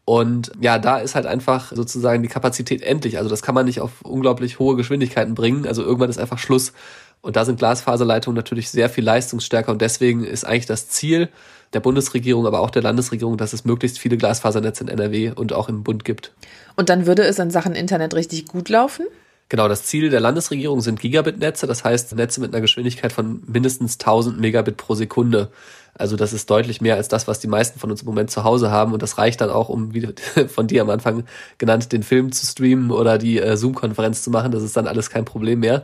Und 0.09 0.51
ja, 0.59 0.79
da 0.79 0.97
ist 0.97 1.13
halt 1.13 1.27
einfach 1.27 1.71
sozusagen 1.71 2.23
die 2.23 2.29
Kapazität 2.29 2.81
endlich. 2.81 3.19
Also 3.19 3.29
das 3.29 3.43
kann 3.43 3.53
man 3.53 3.67
nicht 3.67 3.79
auf 3.79 4.01
unglaublich 4.01 4.57
hohe 4.57 4.75
Geschwindigkeiten 4.75 5.35
bringen. 5.35 5.67
Also 5.67 5.83
irgendwann 5.83 6.09
ist 6.09 6.17
einfach 6.17 6.39
Schluss. 6.39 6.73
Und 7.21 7.35
da 7.35 7.45
sind 7.45 7.59
Glasfaserleitungen 7.59 8.35
natürlich 8.35 8.69
sehr 8.69 8.89
viel 8.89 9.03
leistungsstärker. 9.03 9.71
Und 9.71 9.81
deswegen 9.81 10.23
ist 10.23 10.45
eigentlich 10.45 10.65
das 10.65 10.89
Ziel 10.89 11.29
der 11.73 11.79
Bundesregierung, 11.81 12.47
aber 12.47 12.61
auch 12.61 12.71
der 12.71 12.81
Landesregierung, 12.81 13.37
dass 13.37 13.53
es 13.53 13.65
möglichst 13.65 13.99
viele 13.99 14.17
Glasfasernetze 14.17 14.83
in 14.83 14.89
NRW 14.89 15.31
und 15.35 15.53
auch 15.53 15.69
im 15.69 15.83
Bund 15.83 16.03
gibt. 16.03 16.33
Und 16.75 16.89
dann 16.89 17.05
würde 17.05 17.23
es 17.23 17.37
in 17.39 17.51
Sachen 17.51 17.75
Internet 17.75 18.13
richtig 18.15 18.47
gut 18.47 18.69
laufen? 18.69 19.05
Genau, 19.49 19.67
das 19.67 19.83
Ziel 19.83 20.11
der 20.11 20.19
Landesregierung 20.19 20.79
sind 20.79 20.99
Gigabit-Netze, 20.99 21.65
das 21.65 21.83
heißt 21.83 22.15
Netze 22.15 22.39
mit 22.39 22.53
einer 22.53 22.61
Geschwindigkeit 22.61 23.11
von 23.11 23.41
mindestens 23.47 23.93
1000 23.93 24.39
Megabit 24.39 24.77
pro 24.77 24.93
Sekunde. 24.93 25.49
Also 25.95 26.15
das 26.15 26.33
ist 26.33 26.51
deutlich 26.51 26.81
mehr 26.81 26.95
als 26.95 27.07
das, 27.07 27.27
was 27.27 27.39
die 27.39 27.47
meisten 27.47 27.79
von 27.79 27.89
uns 27.89 28.03
im 28.03 28.05
Moment 28.05 28.29
zu 28.29 28.43
Hause 28.43 28.69
haben 28.69 28.93
und 28.93 29.01
das 29.01 29.17
reicht 29.17 29.41
dann 29.41 29.49
auch, 29.49 29.69
um, 29.69 29.93
wie 29.93 30.07
von 30.47 30.67
dir 30.67 30.83
am 30.83 30.89
Anfang 30.91 31.23
genannt, 31.57 31.91
den 31.91 32.03
Film 32.03 32.31
zu 32.31 32.45
streamen 32.45 32.91
oder 32.91 33.17
die 33.17 33.39
äh, 33.39 33.57
Zoom-Konferenz 33.57 34.21
zu 34.21 34.29
machen. 34.29 34.51
Das 34.51 34.61
ist 34.61 34.77
dann 34.77 34.87
alles 34.87 35.09
kein 35.09 35.25
Problem 35.25 35.61
mehr. 35.61 35.83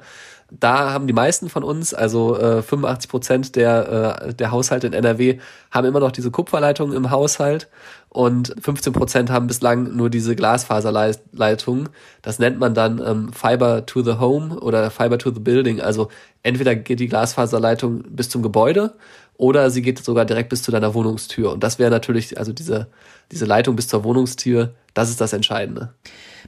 Da 0.52 0.92
haben 0.94 1.08
die 1.08 1.14
meisten 1.14 1.50
von 1.50 1.64
uns, 1.64 1.94
also 1.94 2.38
äh, 2.38 2.62
85 2.62 3.10
Prozent 3.10 3.56
der, 3.56 4.22
äh, 4.28 4.34
der 4.34 4.52
Haushalte 4.52 4.86
in 4.86 4.94
NRW, 4.94 5.40
haben 5.72 5.88
immer 5.88 6.00
noch 6.00 6.12
diese 6.12 6.30
Kupferleitung 6.30 6.94
im 6.94 7.10
Haushalt 7.10 7.68
und 8.10 8.56
15 8.62 8.94
Prozent 8.94 9.30
haben 9.32 9.48
bislang 9.48 9.96
nur 9.96 10.12
diese 10.12 10.36
Glasfaserleitung. 10.36 11.90
Das 12.22 12.38
nennt 12.38 12.60
man 12.60 12.76
dann 12.76 13.02
ähm, 13.06 13.34
Fiber 13.34 13.86
to 13.88 14.04
the 14.04 14.20
Home 14.20 14.60
oder 14.60 14.92
Fiber 14.92 15.18
to 15.18 15.32
the 15.32 15.40
Building. 15.40 15.82
Also 15.82 16.10
entweder 16.44 16.76
geht 16.76 17.00
die 17.00 17.08
Glasfaserleitung 17.08 18.04
bis 18.04 18.30
zum 18.30 18.44
Gebäude 18.44 18.94
oder 19.38 19.70
sie 19.70 19.82
geht 19.82 20.04
sogar 20.04 20.26
direkt 20.26 20.50
bis 20.50 20.62
zu 20.62 20.72
deiner 20.72 20.94
Wohnungstür. 20.94 21.54
Und 21.54 21.64
das 21.64 21.80
wäre 21.80 21.92
natürlich, 21.92 22.38
also 22.38 22.54
diese, 22.54 22.88
diese 23.32 23.46
Leitung 23.46 23.76
bis 23.76 23.88
zur 23.88 24.04
Wohnungstür, 24.04 24.76
das 24.96 25.12
ist 25.12 25.22
das 25.22 25.34
Entscheidende. 25.34 25.94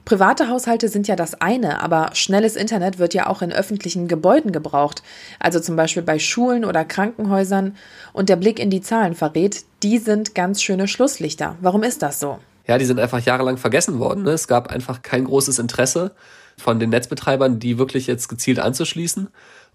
Private 0.04 0.48
Haushalte 0.48 0.88
sind 0.88 1.06
ja 1.06 1.16
das 1.16 1.40
eine, 1.40 1.82
aber 1.82 2.10
schnelles 2.14 2.56
Internet 2.56 2.98
wird 2.98 3.14
ja 3.14 3.26
auch 3.26 3.42
in 3.42 3.52
öffentlichen 3.52 4.08
Gebäuden 4.08 4.52
gebraucht, 4.52 5.02
also 5.38 5.60
zum 5.60 5.76
Beispiel 5.76 6.02
bei 6.02 6.18
Schulen 6.18 6.64
oder 6.64 6.84
Krankenhäusern. 6.84 7.76
Und 8.12 8.28
der 8.28 8.36
Blick 8.36 8.58
in 8.58 8.70
die 8.70 8.80
Zahlen 8.80 9.14
verrät, 9.14 9.64
die 9.82 9.98
sind 9.98 10.34
ganz 10.34 10.62
schöne 10.62 10.88
Schlusslichter. 10.88 11.56
Warum 11.60 11.82
ist 11.82 12.02
das 12.02 12.20
so? 12.20 12.38
Ja, 12.66 12.78
die 12.78 12.84
sind 12.84 12.98
einfach 12.98 13.20
jahrelang 13.20 13.58
vergessen 13.58 13.98
worden. 13.98 14.24
Ne? 14.24 14.30
Es 14.30 14.48
gab 14.48 14.68
einfach 14.68 15.02
kein 15.02 15.24
großes 15.24 15.58
Interesse 15.58 16.12
von 16.56 16.80
den 16.80 16.90
Netzbetreibern, 16.90 17.58
die 17.58 17.78
wirklich 17.78 18.06
jetzt 18.06 18.28
gezielt 18.28 18.58
anzuschließen. 18.58 19.28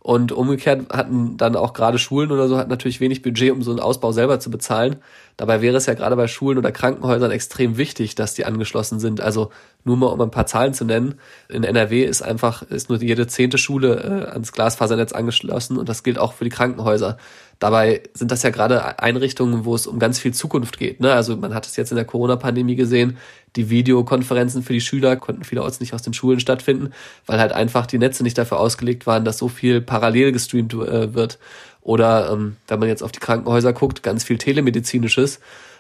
Und 0.04 0.34
umgekehrt 0.34 0.92
hatten 0.92 1.38
dann 1.38 1.56
auch 1.56 1.72
gerade 1.72 1.98
Schulen 1.98 2.30
oder 2.32 2.50
so, 2.50 2.58
hatten 2.58 2.70
natürlich 2.70 3.00
wenig 3.00 3.22
Budget, 3.22 3.54
um 3.54 3.64
so 3.64 3.72
einen 3.72 3.80
Ausbau 3.80 4.12
selber 4.12 4.38
zu 4.38 4.52
bezahlen. 4.52 4.98
Dabei 5.38 5.62
wäre 5.62 5.78
es 5.78 5.86
ja 5.86 5.94
gerade 5.94 6.18
bei 6.18 6.28
Schulen 6.28 6.58
oder 6.58 6.74
Krankenhäusern 6.74 7.32
extrem 7.32 7.78
wichtig, 7.78 8.14
dass 8.14 8.34
die 8.34 8.44
angeschlossen 8.44 9.00
sind. 9.00 9.22
Also 9.22 9.50
nur 9.86 9.96
mal 9.96 10.08
um 10.08 10.20
ein 10.20 10.30
paar 10.30 10.46
Zahlen 10.46 10.74
zu 10.74 10.84
nennen. 10.84 11.16
In 11.48 11.64
NRW 11.64 12.04
ist 12.04 12.22
einfach, 12.22 12.64
ist 12.64 12.90
nur 12.90 13.02
jede 13.02 13.28
zehnte 13.28 13.58
Schule 13.58 14.26
äh, 14.28 14.32
ans 14.32 14.52
Glasfasernetz 14.52 15.14
angeschlossen 15.14 15.78
und 15.78 15.88
das 15.88 16.04
gilt 16.04 16.20
auch 16.20 16.34
für 16.34 16.44
die 16.44 16.50
Krankenhäuser. 16.50 17.18
Dabei 17.60 18.04
sind 18.14 18.30
das 18.30 18.44
ja 18.44 18.50
gerade 18.50 19.00
Einrichtungen, 19.00 19.64
wo 19.64 19.74
es 19.74 19.88
um 19.88 20.00
ganz 20.00 20.20
viel 20.20 20.34
Zukunft 20.34 20.78
geht. 20.78 21.00
Ne? 21.00 21.14
Also 21.14 21.38
man 21.38 21.54
hat 21.54 21.66
es 21.66 21.78
jetzt 21.78 21.92
in 21.92 21.96
der 21.96 22.04
Corona-Pandemie 22.04 22.76
gesehen, 22.76 23.18
die 23.56 23.70
Videokonferenzen 23.70 24.64
für 24.64 24.74
die 24.74 24.82
Schüler 24.82 25.16
konnten 25.16 25.44
vielerorts 25.44 25.80
nicht 25.80 25.94
aus 25.94 26.02
den 26.02 26.14
Schulen 26.14 26.40
stattfinden, 26.40 26.92
weil 27.26 27.40
halt 27.40 27.52
einfach 27.52 27.86
die 27.86 28.00
Netze 28.00 28.24
nicht 28.24 28.38
dafür 28.38 28.60
ausgelegt 28.60 29.06
waren, 29.06 29.26
dass 29.26 29.38
so 29.38 29.48
viel 29.48 29.82
parallel 29.82 30.32
gestreamt 30.32 30.74
äh, 30.74 31.14
wird. 31.14 31.40
Oder 31.82 32.32
ähm, 32.32 32.56
wenn 32.68 32.80
man 32.80 32.88
jetzt 32.88 33.04
auf 33.04 33.12
die 33.12 33.20
Krankenhäuser 33.20 33.74
guckt, 33.74 34.04
ganz 34.04 34.24
viel 34.24 34.38
telemedizinisches 34.38 35.40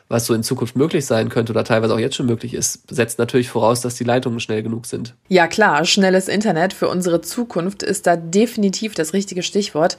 was 0.09 0.25
so 0.25 0.33
in 0.33 0.43
Zukunft 0.43 0.75
möglich 0.75 1.05
sein 1.05 1.29
könnte 1.29 1.53
oder 1.53 1.63
teilweise 1.63 1.93
auch 1.93 1.99
jetzt 1.99 2.15
schon 2.15 2.25
möglich 2.25 2.53
ist, 2.53 2.83
setzt 2.89 3.19
natürlich 3.19 3.49
voraus, 3.49 3.81
dass 3.81 3.95
die 3.95 4.03
Leitungen 4.03 4.39
schnell 4.39 4.63
genug 4.63 4.85
sind. 4.85 5.15
Ja 5.27 5.47
klar, 5.47 5.85
schnelles 5.85 6.27
Internet 6.27 6.73
für 6.73 6.87
unsere 6.87 7.21
Zukunft 7.21 7.83
ist 7.83 8.07
da 8.07 8.15
definitiv 8.15 8.93
das 8.93 9.13
richtige 9.13 9.43
Stichwort. 9.43 9.97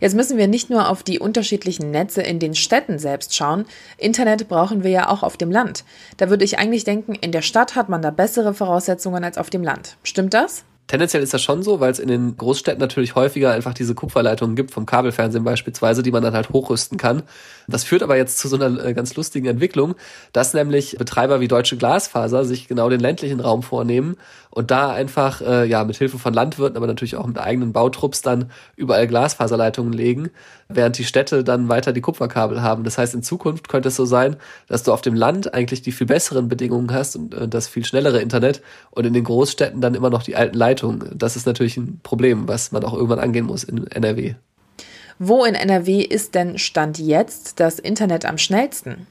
Jetzt 0.00 0.14
müssen 0.14 0.36
wir 0.38 0.48
nicht 0.48 0.70
nur 0.70 0.88
auf 0.88 1.02
die 1.02 1.18
unterschiedlichen 1.18 1.90
Netze 1.90 2.22
in 2.22 2.38
den 2.38 2.54
Städten 2.54 2.98
selbst 2.98 3.34
schauen, 3.34 3.64
Internet 3.98 4.48
brauchen 4.48 4.82
wir 4.82 4.90
ja 4.90 5.08
auch 5.08 5.22
auf 5.22 5.36
dem 5.36 5.50
Land. 5.50 5.84
Da 6.16 6.30
würde 6.30 6.44
ich 6.44 6.58
eigentlich 6.58 6.84
denken, 6.84 7.14
in 7.14 7.32
der 7.32 7.42
Stadt 7.42 7.74
hat 7.74 7.88
man 7.88 8.02
da 8.02 8.10
bessere 8.10 8.54
Voraussetzungen 8.54 9.24
als 9.24 9.38
auf 9.38 9.50
dem 9.50 9.62
Land. 9.62 9.96
Stimmt 10.02 10.34
das? 10.34 10.64
Tendenziell 10.86 11.22
ist 11.22 11.32
das 11.32 11.42
schon 11.42 11.62
so, 11.62 11.80
weil 11.80 11.90
es 11.90 11.98
in 11.98 12.08
den 12.08 12.36
Großstädten 12.36 12.78
natürlich 12.78 13.14
häufiger 13.14 13.52
einfach 13.52 13.72
diese 13.72 13.94
Kupferleitungen 13.94 14.54
gibt, 14.54 14.70
vom 14.70 14.84
Kabelfernsehen 14.84 15.42
beispielsweise, 15.42 16.02
die 16.02 16.10
man 16.10 16.22
dann 16.22 16.34
halt 16.34 16.50
hochrüsten 16.50 16.98
kann. 16.98 17.22
Das 17.66 17.84
führt 17.84 18.02
aber 18.02 18.18
jetzt 18.18 18.38
zu 18.38 18.48
so 18.48 18.56
einer 18.56 18.84
äh, 18.84 18.92
ganz 18.92 19.16
lustigen 19.16 19.46
Entwicklung, 19.46 19.94
dass 20.32 20.52
nämlich 20.52 20.96
Betreiber 20.98 21.40
wie 21.40 21.48
Deutsche 21.48 21.78
Glasfaser 21.78 22.44
sich 22.44 22.68
genau 22.68 22.90
den 22.90 23.00
ländlichen 23.00 23.40
Raum 23.40 23.62
vornehmen 23.62 24.16
und 24.54 24.70
da 24.70 24.92
einfach 24.92 25.40
äh, 25.40 25.66
ja 25.66 25.84
mit 25.84 25.96
Hilfe 25.96 26.18
von 26.18 26.32
Landwirten, 26.32 26.76
aber 26.76 26.86
natürlich 26.86 27.16
auch 27.16 27.26
mit 27.26 27.38
eigenen 27.38 27.72
Bautrupps 27.72 28.22
dann 28.22 28.50
überall 28.76 29.06
Glasfaserleitungen 29.06 29.92
legen, 29.92 30.30
während 30.68 30.98
die 30.98 31.04
Städte 31.04 31.44
dann 31.44 31.68
weiter 31.68 31.92
die 31.92 32.00
Kupferkabel 32.00 32.62
haben. 32.62 32.84
Das 32.84 32.98
heißt, 32.98 33.14
in 33.14 33.22
Zukunft 33.22 33.68
könnte 33.68 33.88
es 33.88 33.96
so 33.96 34.04
sein, 34.04 34.36
dass 34.68 34.82
du 34.82 34.92
auf 34.92 35.00
dem 35.00 35.14
Land 35.14 35.54
eigentlich 35.54 35.82
die 35.82 35.92
viel 35.92 36.06
besseren 36.06 36.48
Bedingungen 36.48 36.92
hast 36.92 37.16
und 37.16 37.34
äh, 37.34 37.48
das 37.48 37.68
viel 37.68 37.84
schnellere 37.84 38.20
Internet 38.20 38.62
und 38.90 39.06
in 39.06 39.12
den 39.12 39.24
Großstädten 39.24 39.80
dann 39.80 39.94
immer 39.94 40.10
noch 40.10 40.22
die 40.22 40.36
alten 40.36 40.56
Leitungen 40.56 40.74
Leitung. 40.74 41.04
Das 41.14 41.36
ist 41.36 41.46
natürlich 41.46 41.76
ein 41.76 42.00
Problem, 42.02 42.48
was 42.48 42.72
man 42.72 42.84
auch 42.84 42.94
irgendwann 42.94 43.18
angehen 43.18 43.46
muss 43.46 43.64
in 43.64 43.86
NRW. 43.86 44.34
Wo 45.18 45.44
in 45.44 45.54
NRW 45.54 46.00
ist 46.00 46.34
denn 46.34 46.58
Stand 46.58 46.98
jetzt 46.98 47.60
das 47.60 47.78
Internet 47.78 48.24
am 48.24 48.38
schnellsten? 48.38 49.06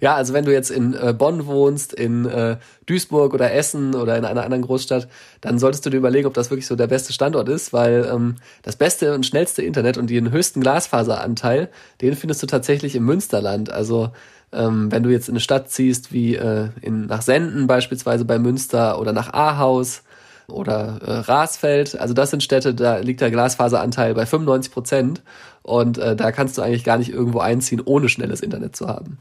Ja, 0.00 0.14
also 0.14 0.32
wenn 0.32 0.44
du 0.44 0.52
jetzt 0.52 0.70
in 0.70 0.94
äh, 0.94 1.14
Bonn 1.16 1.46
wohnst, 1.46 1.92
in 1.92 2.26
äh, 2.26 2.56
Duisburg 2.86 3.34
oder 3.34 3.52
Essen 3.52 3.94
oder 3.94 4.16
in 4.16 4.24
einer 4.24 4.44
anderen 4.44 4.62
Großstadt, 4.62 5.08
dann 5.40 5.58
solltest 5.58 5.86
du 5.86 5.90
dir 5.90 5.98
überlegen, 5.98 6.26
ob 6.26 6.34
das 6.34 6.50
wirklich 6.50 6.66
so 6.66 6.76
der 6.76 6.86
beste 6.86 7.12
Standort 7.12 7.48
ist, 7.48 7.72
weil 7.72 8.08
ähm, 8.12 8.36
das 8.62 8.76
beste 8.76 9.14
und 9.14 9.24
schnellste 9.24 9.62
Internet 9.62 9.98
und 9.98 10.10
den 10.10 10.30
höchsten 10.30 10.60
Glasfaseranteil, 10.60 11.68
den 12.00 12.16
findest 12.16 12.42
du 12.42 12.46
tatsächlich 12.46 12.94
im 12.94 13.04
Münsterland. 13.04 13.70
Also 13.70 14.10
ähm, 14.52 14.92
wenn 14.92 15.02
du 15.02 15.10
jetzt 15.10 15.28
in 15.28 15.34
eine 15.34 15.40
Stadt 15.40 15.70
ziehst, 15.70 16.12
wie 16.12 16.36
äh, 16.36 16.68
in, 16.80 17.06
nach 17.06 17.22
Senden 17.22 17.66
beispielsweise 17.66 18.24
bei 18.24 18.38
Münster 18.38 19.00
oder 19.00 19.12
nach 19.12 19.32
Ahaus, 19.32 20.02
oder 20.48 21.00
äh, 21.04 21.12
Rasfeld. 21.20 21.98
Also 21.98 22.14
das 22.14 22.30
sind 22.30 22.42
Städte, 22.42 22.74
da 22.74 22.98
liegt 22.98 23.20
der 23.20 23.30
Glasfaseranteil 23.30 24.14
bei 24.14 24.26
95 24.26 24.72
Prozent. 24.72 25.22
Und 25.62 25.98
äh, 25.98 26.16
da 26.16 26.32
kannst 26.32 26.58
du 26.58 26.62
eigentlich 26.62 26.84
gar 26.84 26.98
nicht 26.98 27.10
irgendwo 27.10 27.38
einziehen, 27.38 27.80
ohne 27.84 28.08
schnelles 28.08 28.40
Internet 28.40 28.76
zu 28.76 28.88
haben. 28.88 29.18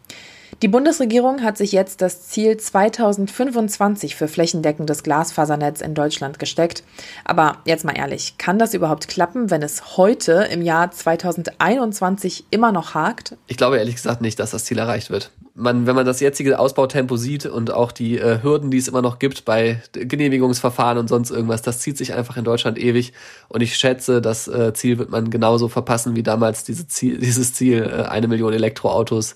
Die 0.62 0.68
Bundesregierung 0.68 1.42
hat 1.42 1.58
sich 1.58 1.72
jetzt 1.72 2.04
das 2.04 2.28
Ziel 2.28 2.56
2025 2.56 4.16
für 4.16 4.28
flächendeckendes 4.28 5.02
Glasfasernetz 5.02 5.82
in 5.82 5.96
Deutschland 5.96 6.38
gesteckt. 6.38 6.84
Aber 7.26 7.58
jetzt 7.66 7.84
mal 7.84 7.98
ehrlich, 7.98 8.38
kann 8.38 8.60
das 8.60 8.76
überhaupt 8.76 9.08
klappen, 9.08 9.50
wenn 9.50 9.64
es 9.64 9.98
heute 9.98 10.48
im 10.52 10.62
Jahr 10.62 10.92
2021 10.92 12.46
immer 12.52 12.72
noch 12.72 12.94
hakt? 12.94 13.38
Ich 13.48 13.58
glaube 13.58 13.80
ehrlich 13.80 13.96
gesagt 13.96 14.22
nicht, 14.22 14.40
dass 14.40 14.52
das 14.52 14.66
Ziel 14.66 14.78
erreicht 14.78 15.10
wird. 15.10 15.32
Man, 15.56 15.88
wenn 15.88 15.96
man 15.96 16.06
das 16.06 16.20
jetzige 16.20 16.60
Ausbautempo 16.60 17.18
sieht 17.18 17.48
und 17.48 17.74
auch 17.74 17.92
die 17.92 18.20
äh, 18.20 18.44
Hürden, 18.44 18.70
die 18.70 18.78
es 18.78 18.88
immer 18.88 19.02
noch 19.02 19.18
gibt 19.18 19.46
bei 19.46 19.82
Genehmigungsverfahren 19.94 21.00
und 21.00 21.08
sonst 21.08 21.32
irgendwas, 21.32 21.64
das 21.64 21.80
zieht 21.80 21.98
sich 21.98 22.14
einfach 22.14 22.38
in 22.38 22.44
Deutschland 22.44 22.78
ewig. 22.78 23.14
Und 23.50 23.62
ich 23.62 23.76
schätze, 23.76 24.22
das 24.22 24.48
äh, 24.48 24.74
Ziel 24.74 25.00
wird 25.00 25.10
man 25.10 25.32
genauso 25.32 25.70
verpassen 25.70 26.16
wie 26.16 26.24
damals 26.24 26.64
diese 26.64 26.88
Ziel, 26.88 27.18
dieses 27.18 27.54
Ziel, 27.56 27.84
äh, 27.84 28.04
eine 28.04 28.28
Million 28.28 28.54
Elektroautos 28.54 29.36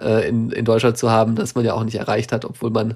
äh, 0.00 0.28
in, 0.28 0.50
in 0.50 0.64
Deutschland 0.64 0.98
zu 0.98 1.10
haben, 1.10 1.36
das 1.36 1.54
man 1.54 1.64
ja 1.64 1.74
auch 1.74 1.84
nicht 1.84 1.96
erreicht 1.96 2.32
hat, 2.32 2.44
obwohl 2.44 2.70
man 2.70 2.94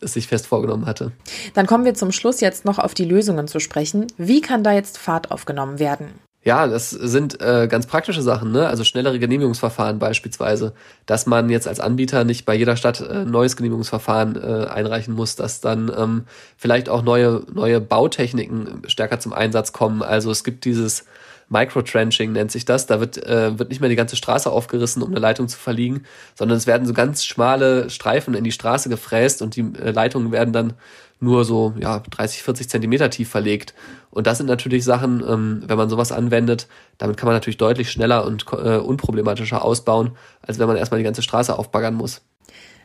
es 0.00 0.12
sich 0.12 0.26
fest 0.26 0.46
vorgenommen 0.46 0.86
hatte. 0.86 1.12
Dann 1.54 1.66
kommen 1.66 1.84
wir 1.84 1.94
zum 1.94 2.12
Schluss 2.12 2.40
jetzt 2.40 2.64
noch 2.64 2.78
auf 2.78 2.94
die 2.94 3.04
Lösungen 3.04 3.48
zu 3.48 3.60
sprechen. 3.60 4.06
Wie 4.18 4.40
kann 4.40 4.62
da 4.62 4.72
jetzt 4.72 4.98
Fahrt 4.98 5.30
aufgenommen 5.30 5.78
werden? 5.78 6.08
Ja, 6.46 6.68
das 6.68 6.90
sind 6.90 7.40
äh, 7.40 7.66
ganz 7.68 7.86
praktische 7.86 8.22
Sachen, 8.22 8.52
ne? 8.52 8.68
Also 8.68 8.84
schnellere 8.84 9.18
Genehmigungsverfahren 9.18 9.98
beispielsweise, 9.98 10.74
dass 11.04 11.26
man 11.26 11.50
jetzt 11.50 11.66
als 11.66 11.80
Anbieter 11.80 12.22
nicht 12.22 12.44
bei 12.44 12.54
jeder 12.54 12.76
Stadt 12.76 13.00
äh, 13.00 13.24
neues 13.24 13.56
Genehmigungsverfahren 13.56 14.36
äh, 14.36 14.66
einreichen 14.68 15.12
muss, 15.12 15.34
dass 15.34 15.60
dann 15.60 15.90
ähm, 15.98 16.22
vielleicht 16.56 16.88
auch 16.88 17.02
neue 17.02 17.42
neue 17.52 17.80
Bautechniken 17.80 18.82
stärker 18.86 19.18
zum 19.18 19.32
Einsatz 19.32 19.72
kommen. 19.72 20.04
Also 20.04 20.30
es 20.30 20.44
gibt 20.44 20.64
dieses 20.66 21.06
Microtrenching 21.48 22.32
nennt 22.32 22.50
sich 22.50 22.64
das. 22.64 22.86
Da 22.86 23.00
wird, 23.00 23.18
äh, 23.24 23.58
wird 23.58 23.70
nicht 23.70 23.80
mehr 23.80 23.90
die 23.90 23.96
ganze 23.96 24.16
Straße 24.16 24.50
aufgerissen, 24.50 25.02
um 25.02 25.10
eine 25.10 25.20
Leitung 25.20 25.48
zu 25.48 25.58
verliegen, 25.58 26.04
sondern 26.34 26.58
es 26.58 26.66
werden 26.66 26.86
so 26.86 26.92
ganz 26.92 27.24
schmale 27.24 27.90
Streifen 27.90 28.34
in 28.34 28.44
die 28.44 28.52
Straße 28.52 28.88
gefräst 28.88 29.42
und 29.42 29.56
die 29.56 29.60
äh, 29.60 29.90
Leitungen 29.90 30.32
werden 30.32 30.52
dann 30.52 30.74
nur 31.18 31.44
so 31.44 31.74
ja 31.78 32.00
30, 32.00 32.42
40 32.42 32.68
Zentimeter 32.68 33.10
tief 33.10 33.28
verlegt. 33.28 33.74
Und 34.10 34.26
das 34.26 34.38
sind 34.38 34.46
natürlich 34.46 34.84
Sachen, 34.84 35.22
ähm, 35.26 35.62
wenn 35.66 35.78
man 35.78 35.88
sowas 35.88 36.12
anwendet, 36.12 36.68
damit 36.98 37.16
kann 37.16 37.26
man 37.26 37.36
natürlich 37.36 37.58
deutlich 37.58 37.90
schneller 37.90 38.24
und 38.26 38.44
äh, 38.52 38.76
unproblematischer 38.76 39.62
ausbauen, 39.62 40.12
als 40.42 40.58
wenn 40.58 40.66
man 40.66 40.76
erstmal 40.76 40.98
die 40.98 41.04
ganze 41.04 41.22
Straße 41.22 41.58
aufbaggern 41.58 41.94
muss. 41.94 42.22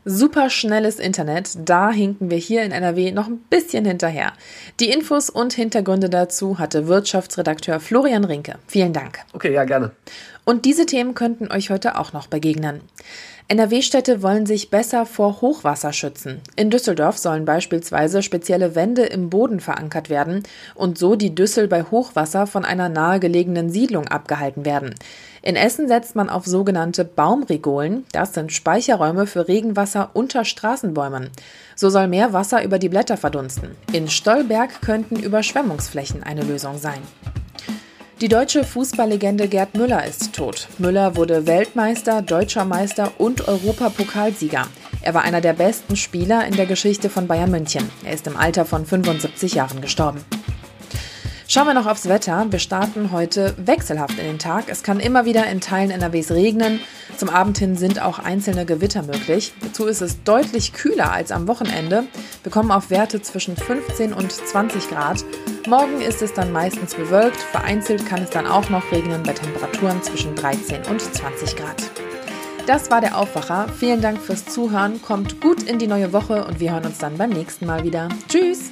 Super 0.03 0.50
schnelles 0.50 0.98
Internet, 0.98 1.51
da 1.63 1.91
hinken 1.91 2.32
wir 2.32 2.38
hier 2.38 2.63
in 2.63 2.72
NRW 2.72 3.12
noch 3.12 3.27
ein 3.27 3.38
bisschen 3.51 3.86
hinterher. 3.86 4.34
Die 4.80 4.89
Infos 4.89 5.30
und 5.30 5.53
Hintergründe 5.53 6.10
dazu 6.10 6.58
hatte 6.58 6.88
Wirtschaftsredakteur 6.88 7.80
Florian 7.80 8.24
Rinke. 8.24 8.56
Vielen 8.65 8.94
Dank. 8.94 9.20
Okay, 9.34 9.53
ja, 9.53 9.63
gerne. 9.63 9.91
Und 10.44 10.65
diese 10.65 10.88
Themen 10.88 11.13
könnten 11.13 11.51
euch 11.51 11.70
heute 11.70 12.00
auch 12.00 12.13
noch 12.13 12.25
begegnen. 12.25 12.82
NRW-Städte 13.51 14.24
wollen 14.24 14.46
sich 14.46 14.70
besser 14.70 15.05
vor 15.05 15.41
Hochwasser 15.41 15.91
schützen. 15.91 16.39
In 16.55 16.70
Düsseldorf 16.70 17.17
sollen 17.17 17.43
beispielsweise 17.43 18.24
spezielle 18.24 18.75
Wände 18.75 19.01
im 19.01 19.29
Boden 19.29 19.60
verankert 19.60 20.10
werden 20.10 20.43
und 20.74 20.98
so 20.98 21.17
die 21.17 21.36
Düssel 21.36 21.67
bei 21.67 21.84
Hochwasser 21.84 22.48
von 22.48 22.63
einer 22.63 22.88
nahegelegenen 22.88 23.70
Siedlung 23.70 24.08
abgehalten 24.08 24.63
werden. 24.63 24.96
In 25.41 25.58
Essen 25.58 25.89
setzt 25.89 26.15
man 26.15 26.29
auf 26.29 26.46
sogenannte 26.46 27.03
Baumrigolen. 27.03 28.05
Das 28.13 28.34
sind 28.34 28.53
Speicherräume 28.53 29.27
für 29.27 29.50
Regenwasser 29.50 30.12
unter 30.13 30.46
Straßenbäumen. 30.46 31.29
So 31.75 31.89
soll 31.89 32.08
mehr 32.08 32.31
Wasser 32.31 32.63
über 32.63 32.79
die 32.79 32.88
Blätter 32.88 33.17
verdunsten. 33.17 33.72
In 33.91 34.08
Stolberg 34.08 34.81
könnten 34.81 35.17
Überschwemmungsflächen 35.17 36.24
eine 36.24 36.43
Lösung 36.43 36.77
sein. 36.77 37.01
Die 38.22 38.28
deutsche 38.28 38.63
Fußballlegende 38.63 39.48
Gerd 39.48 39.74
Müller 39.74 40.06
ist 40.06 40.34
tot. 40.34 40.68
Müller 40.78 41.16
wurde 41.16 41.48
Weltmeister, 41.48 42.22
deutscher 42.22 42.66
Meister 42.66 43.12
und 43.18 43.48
Europapokalsieger. 43.48 44.68
Er 45.01 45.13
war 45.16 45.24
einer 45.24 45.42
der 45.42 45.54
besten 45.54 45.96
Spieler 45.96 46.46
in 46.46 46.56
der 46.56 46.68
Geschichte 46.68 47.10
von 47.10 47.25
Bayern 47.25 47.50
München. 47.50 47.90
Er 48.06 48.13
ist 48.13 48.28
im 48.28 48.38
Alter 48.38 48.66
von 48.66 48.86
75 48.86 49.56
Jahren 49.56 49.82
gestorben. 49.82 50.24
Schauen 51.53 51.67
wir 51.67 51.74
noch 51.74 51.86
aufs 51.86 52.08
Wetter. 52.08 52.46
Wir 52.50 52.60
starten 52.60 53.12
heute 53.12 53.53
wechselhaft 53.58 54.17
in 54.17 54.24
den 54.24 54.39
Tag. 54.39 54.70
Es 54.70 54.84
kann 54.84 55.01
immer 55.01 55.25
wieder 55.25 55.48
in 55.48 55.60
Teilen 55.60 55.91
NRWs 55.91 56.31
regnen. 56.31 56.79
Zum 57.17 57.27
Abend 57.27 57.58
hin 57.58 57.75
sind 57.75 58.01
auch 58.01 58.20
einzelne 58.20 58.65
Gewitter 58.65 59.03
möglich. 59.03 59.51
Dazu 59.60 59.86
ist 59.86 60.00
es 60.00 60.24
deutlich 60.24 60.72
kühler 60.72 61.12
als 61.12 61.29
am 61.29 61.50
Wochenende. 61.50 62.05
Wir 62.43 62.53
kommen 62.53 62.72
auf 62.72 62.89
Werte 62.89 63.22
zwischen 63.22 63.58
15 63.58 64.13
und 64.13 64.31
20 64.31 64.88
Grad. 64.88 65.25
Morgen 65.67 66.00
ist 66.00 66.22
es 66.22 66.34
dann 66.34 66.53
meistens 66.53 66.96
bewölkt. 66.96 67.36
Vereinzelt 67.36 68.05
kann 68.05 68.24
es 68.24 68.29
dann 68.29 68.48
auch 68.48 68.70
noch 68.70 68.89
regnen 68.89 69.22
bei 69.22 69.34
Temperaturen 69.34 70.01
zwischen 70.01 70.34
13 70.36 70.86
und 70.89 71.01
20 71.01 71.58
Grad. 71.58 71.91
Das 72.65 72.89
war 72.91 73.01
der 73.01 73.17
Aufwacher. 73.17 73.67
Vielen 73.77 74.00
Dank 74.00 74.22
fürs 74.22 74.46
Zuhören. 74.46 75.01
Kommt 75.01 75.41
gut 75.41 75.63
in 75.63 75.79
die 75.79 75.88
neue 75.88 76.13
Woche 76.13 76.46
und 76.46 76.62
wir 76.62 76.72
hören 76.72 76.86
uns 76.86 77.00
dann 77.00 77.17
beim 77.17 77.31
nächsten 77.31 77.65
Mal 77.65 77.84
wieder. 77.84 78.08
Tschüss! 78.29 78.72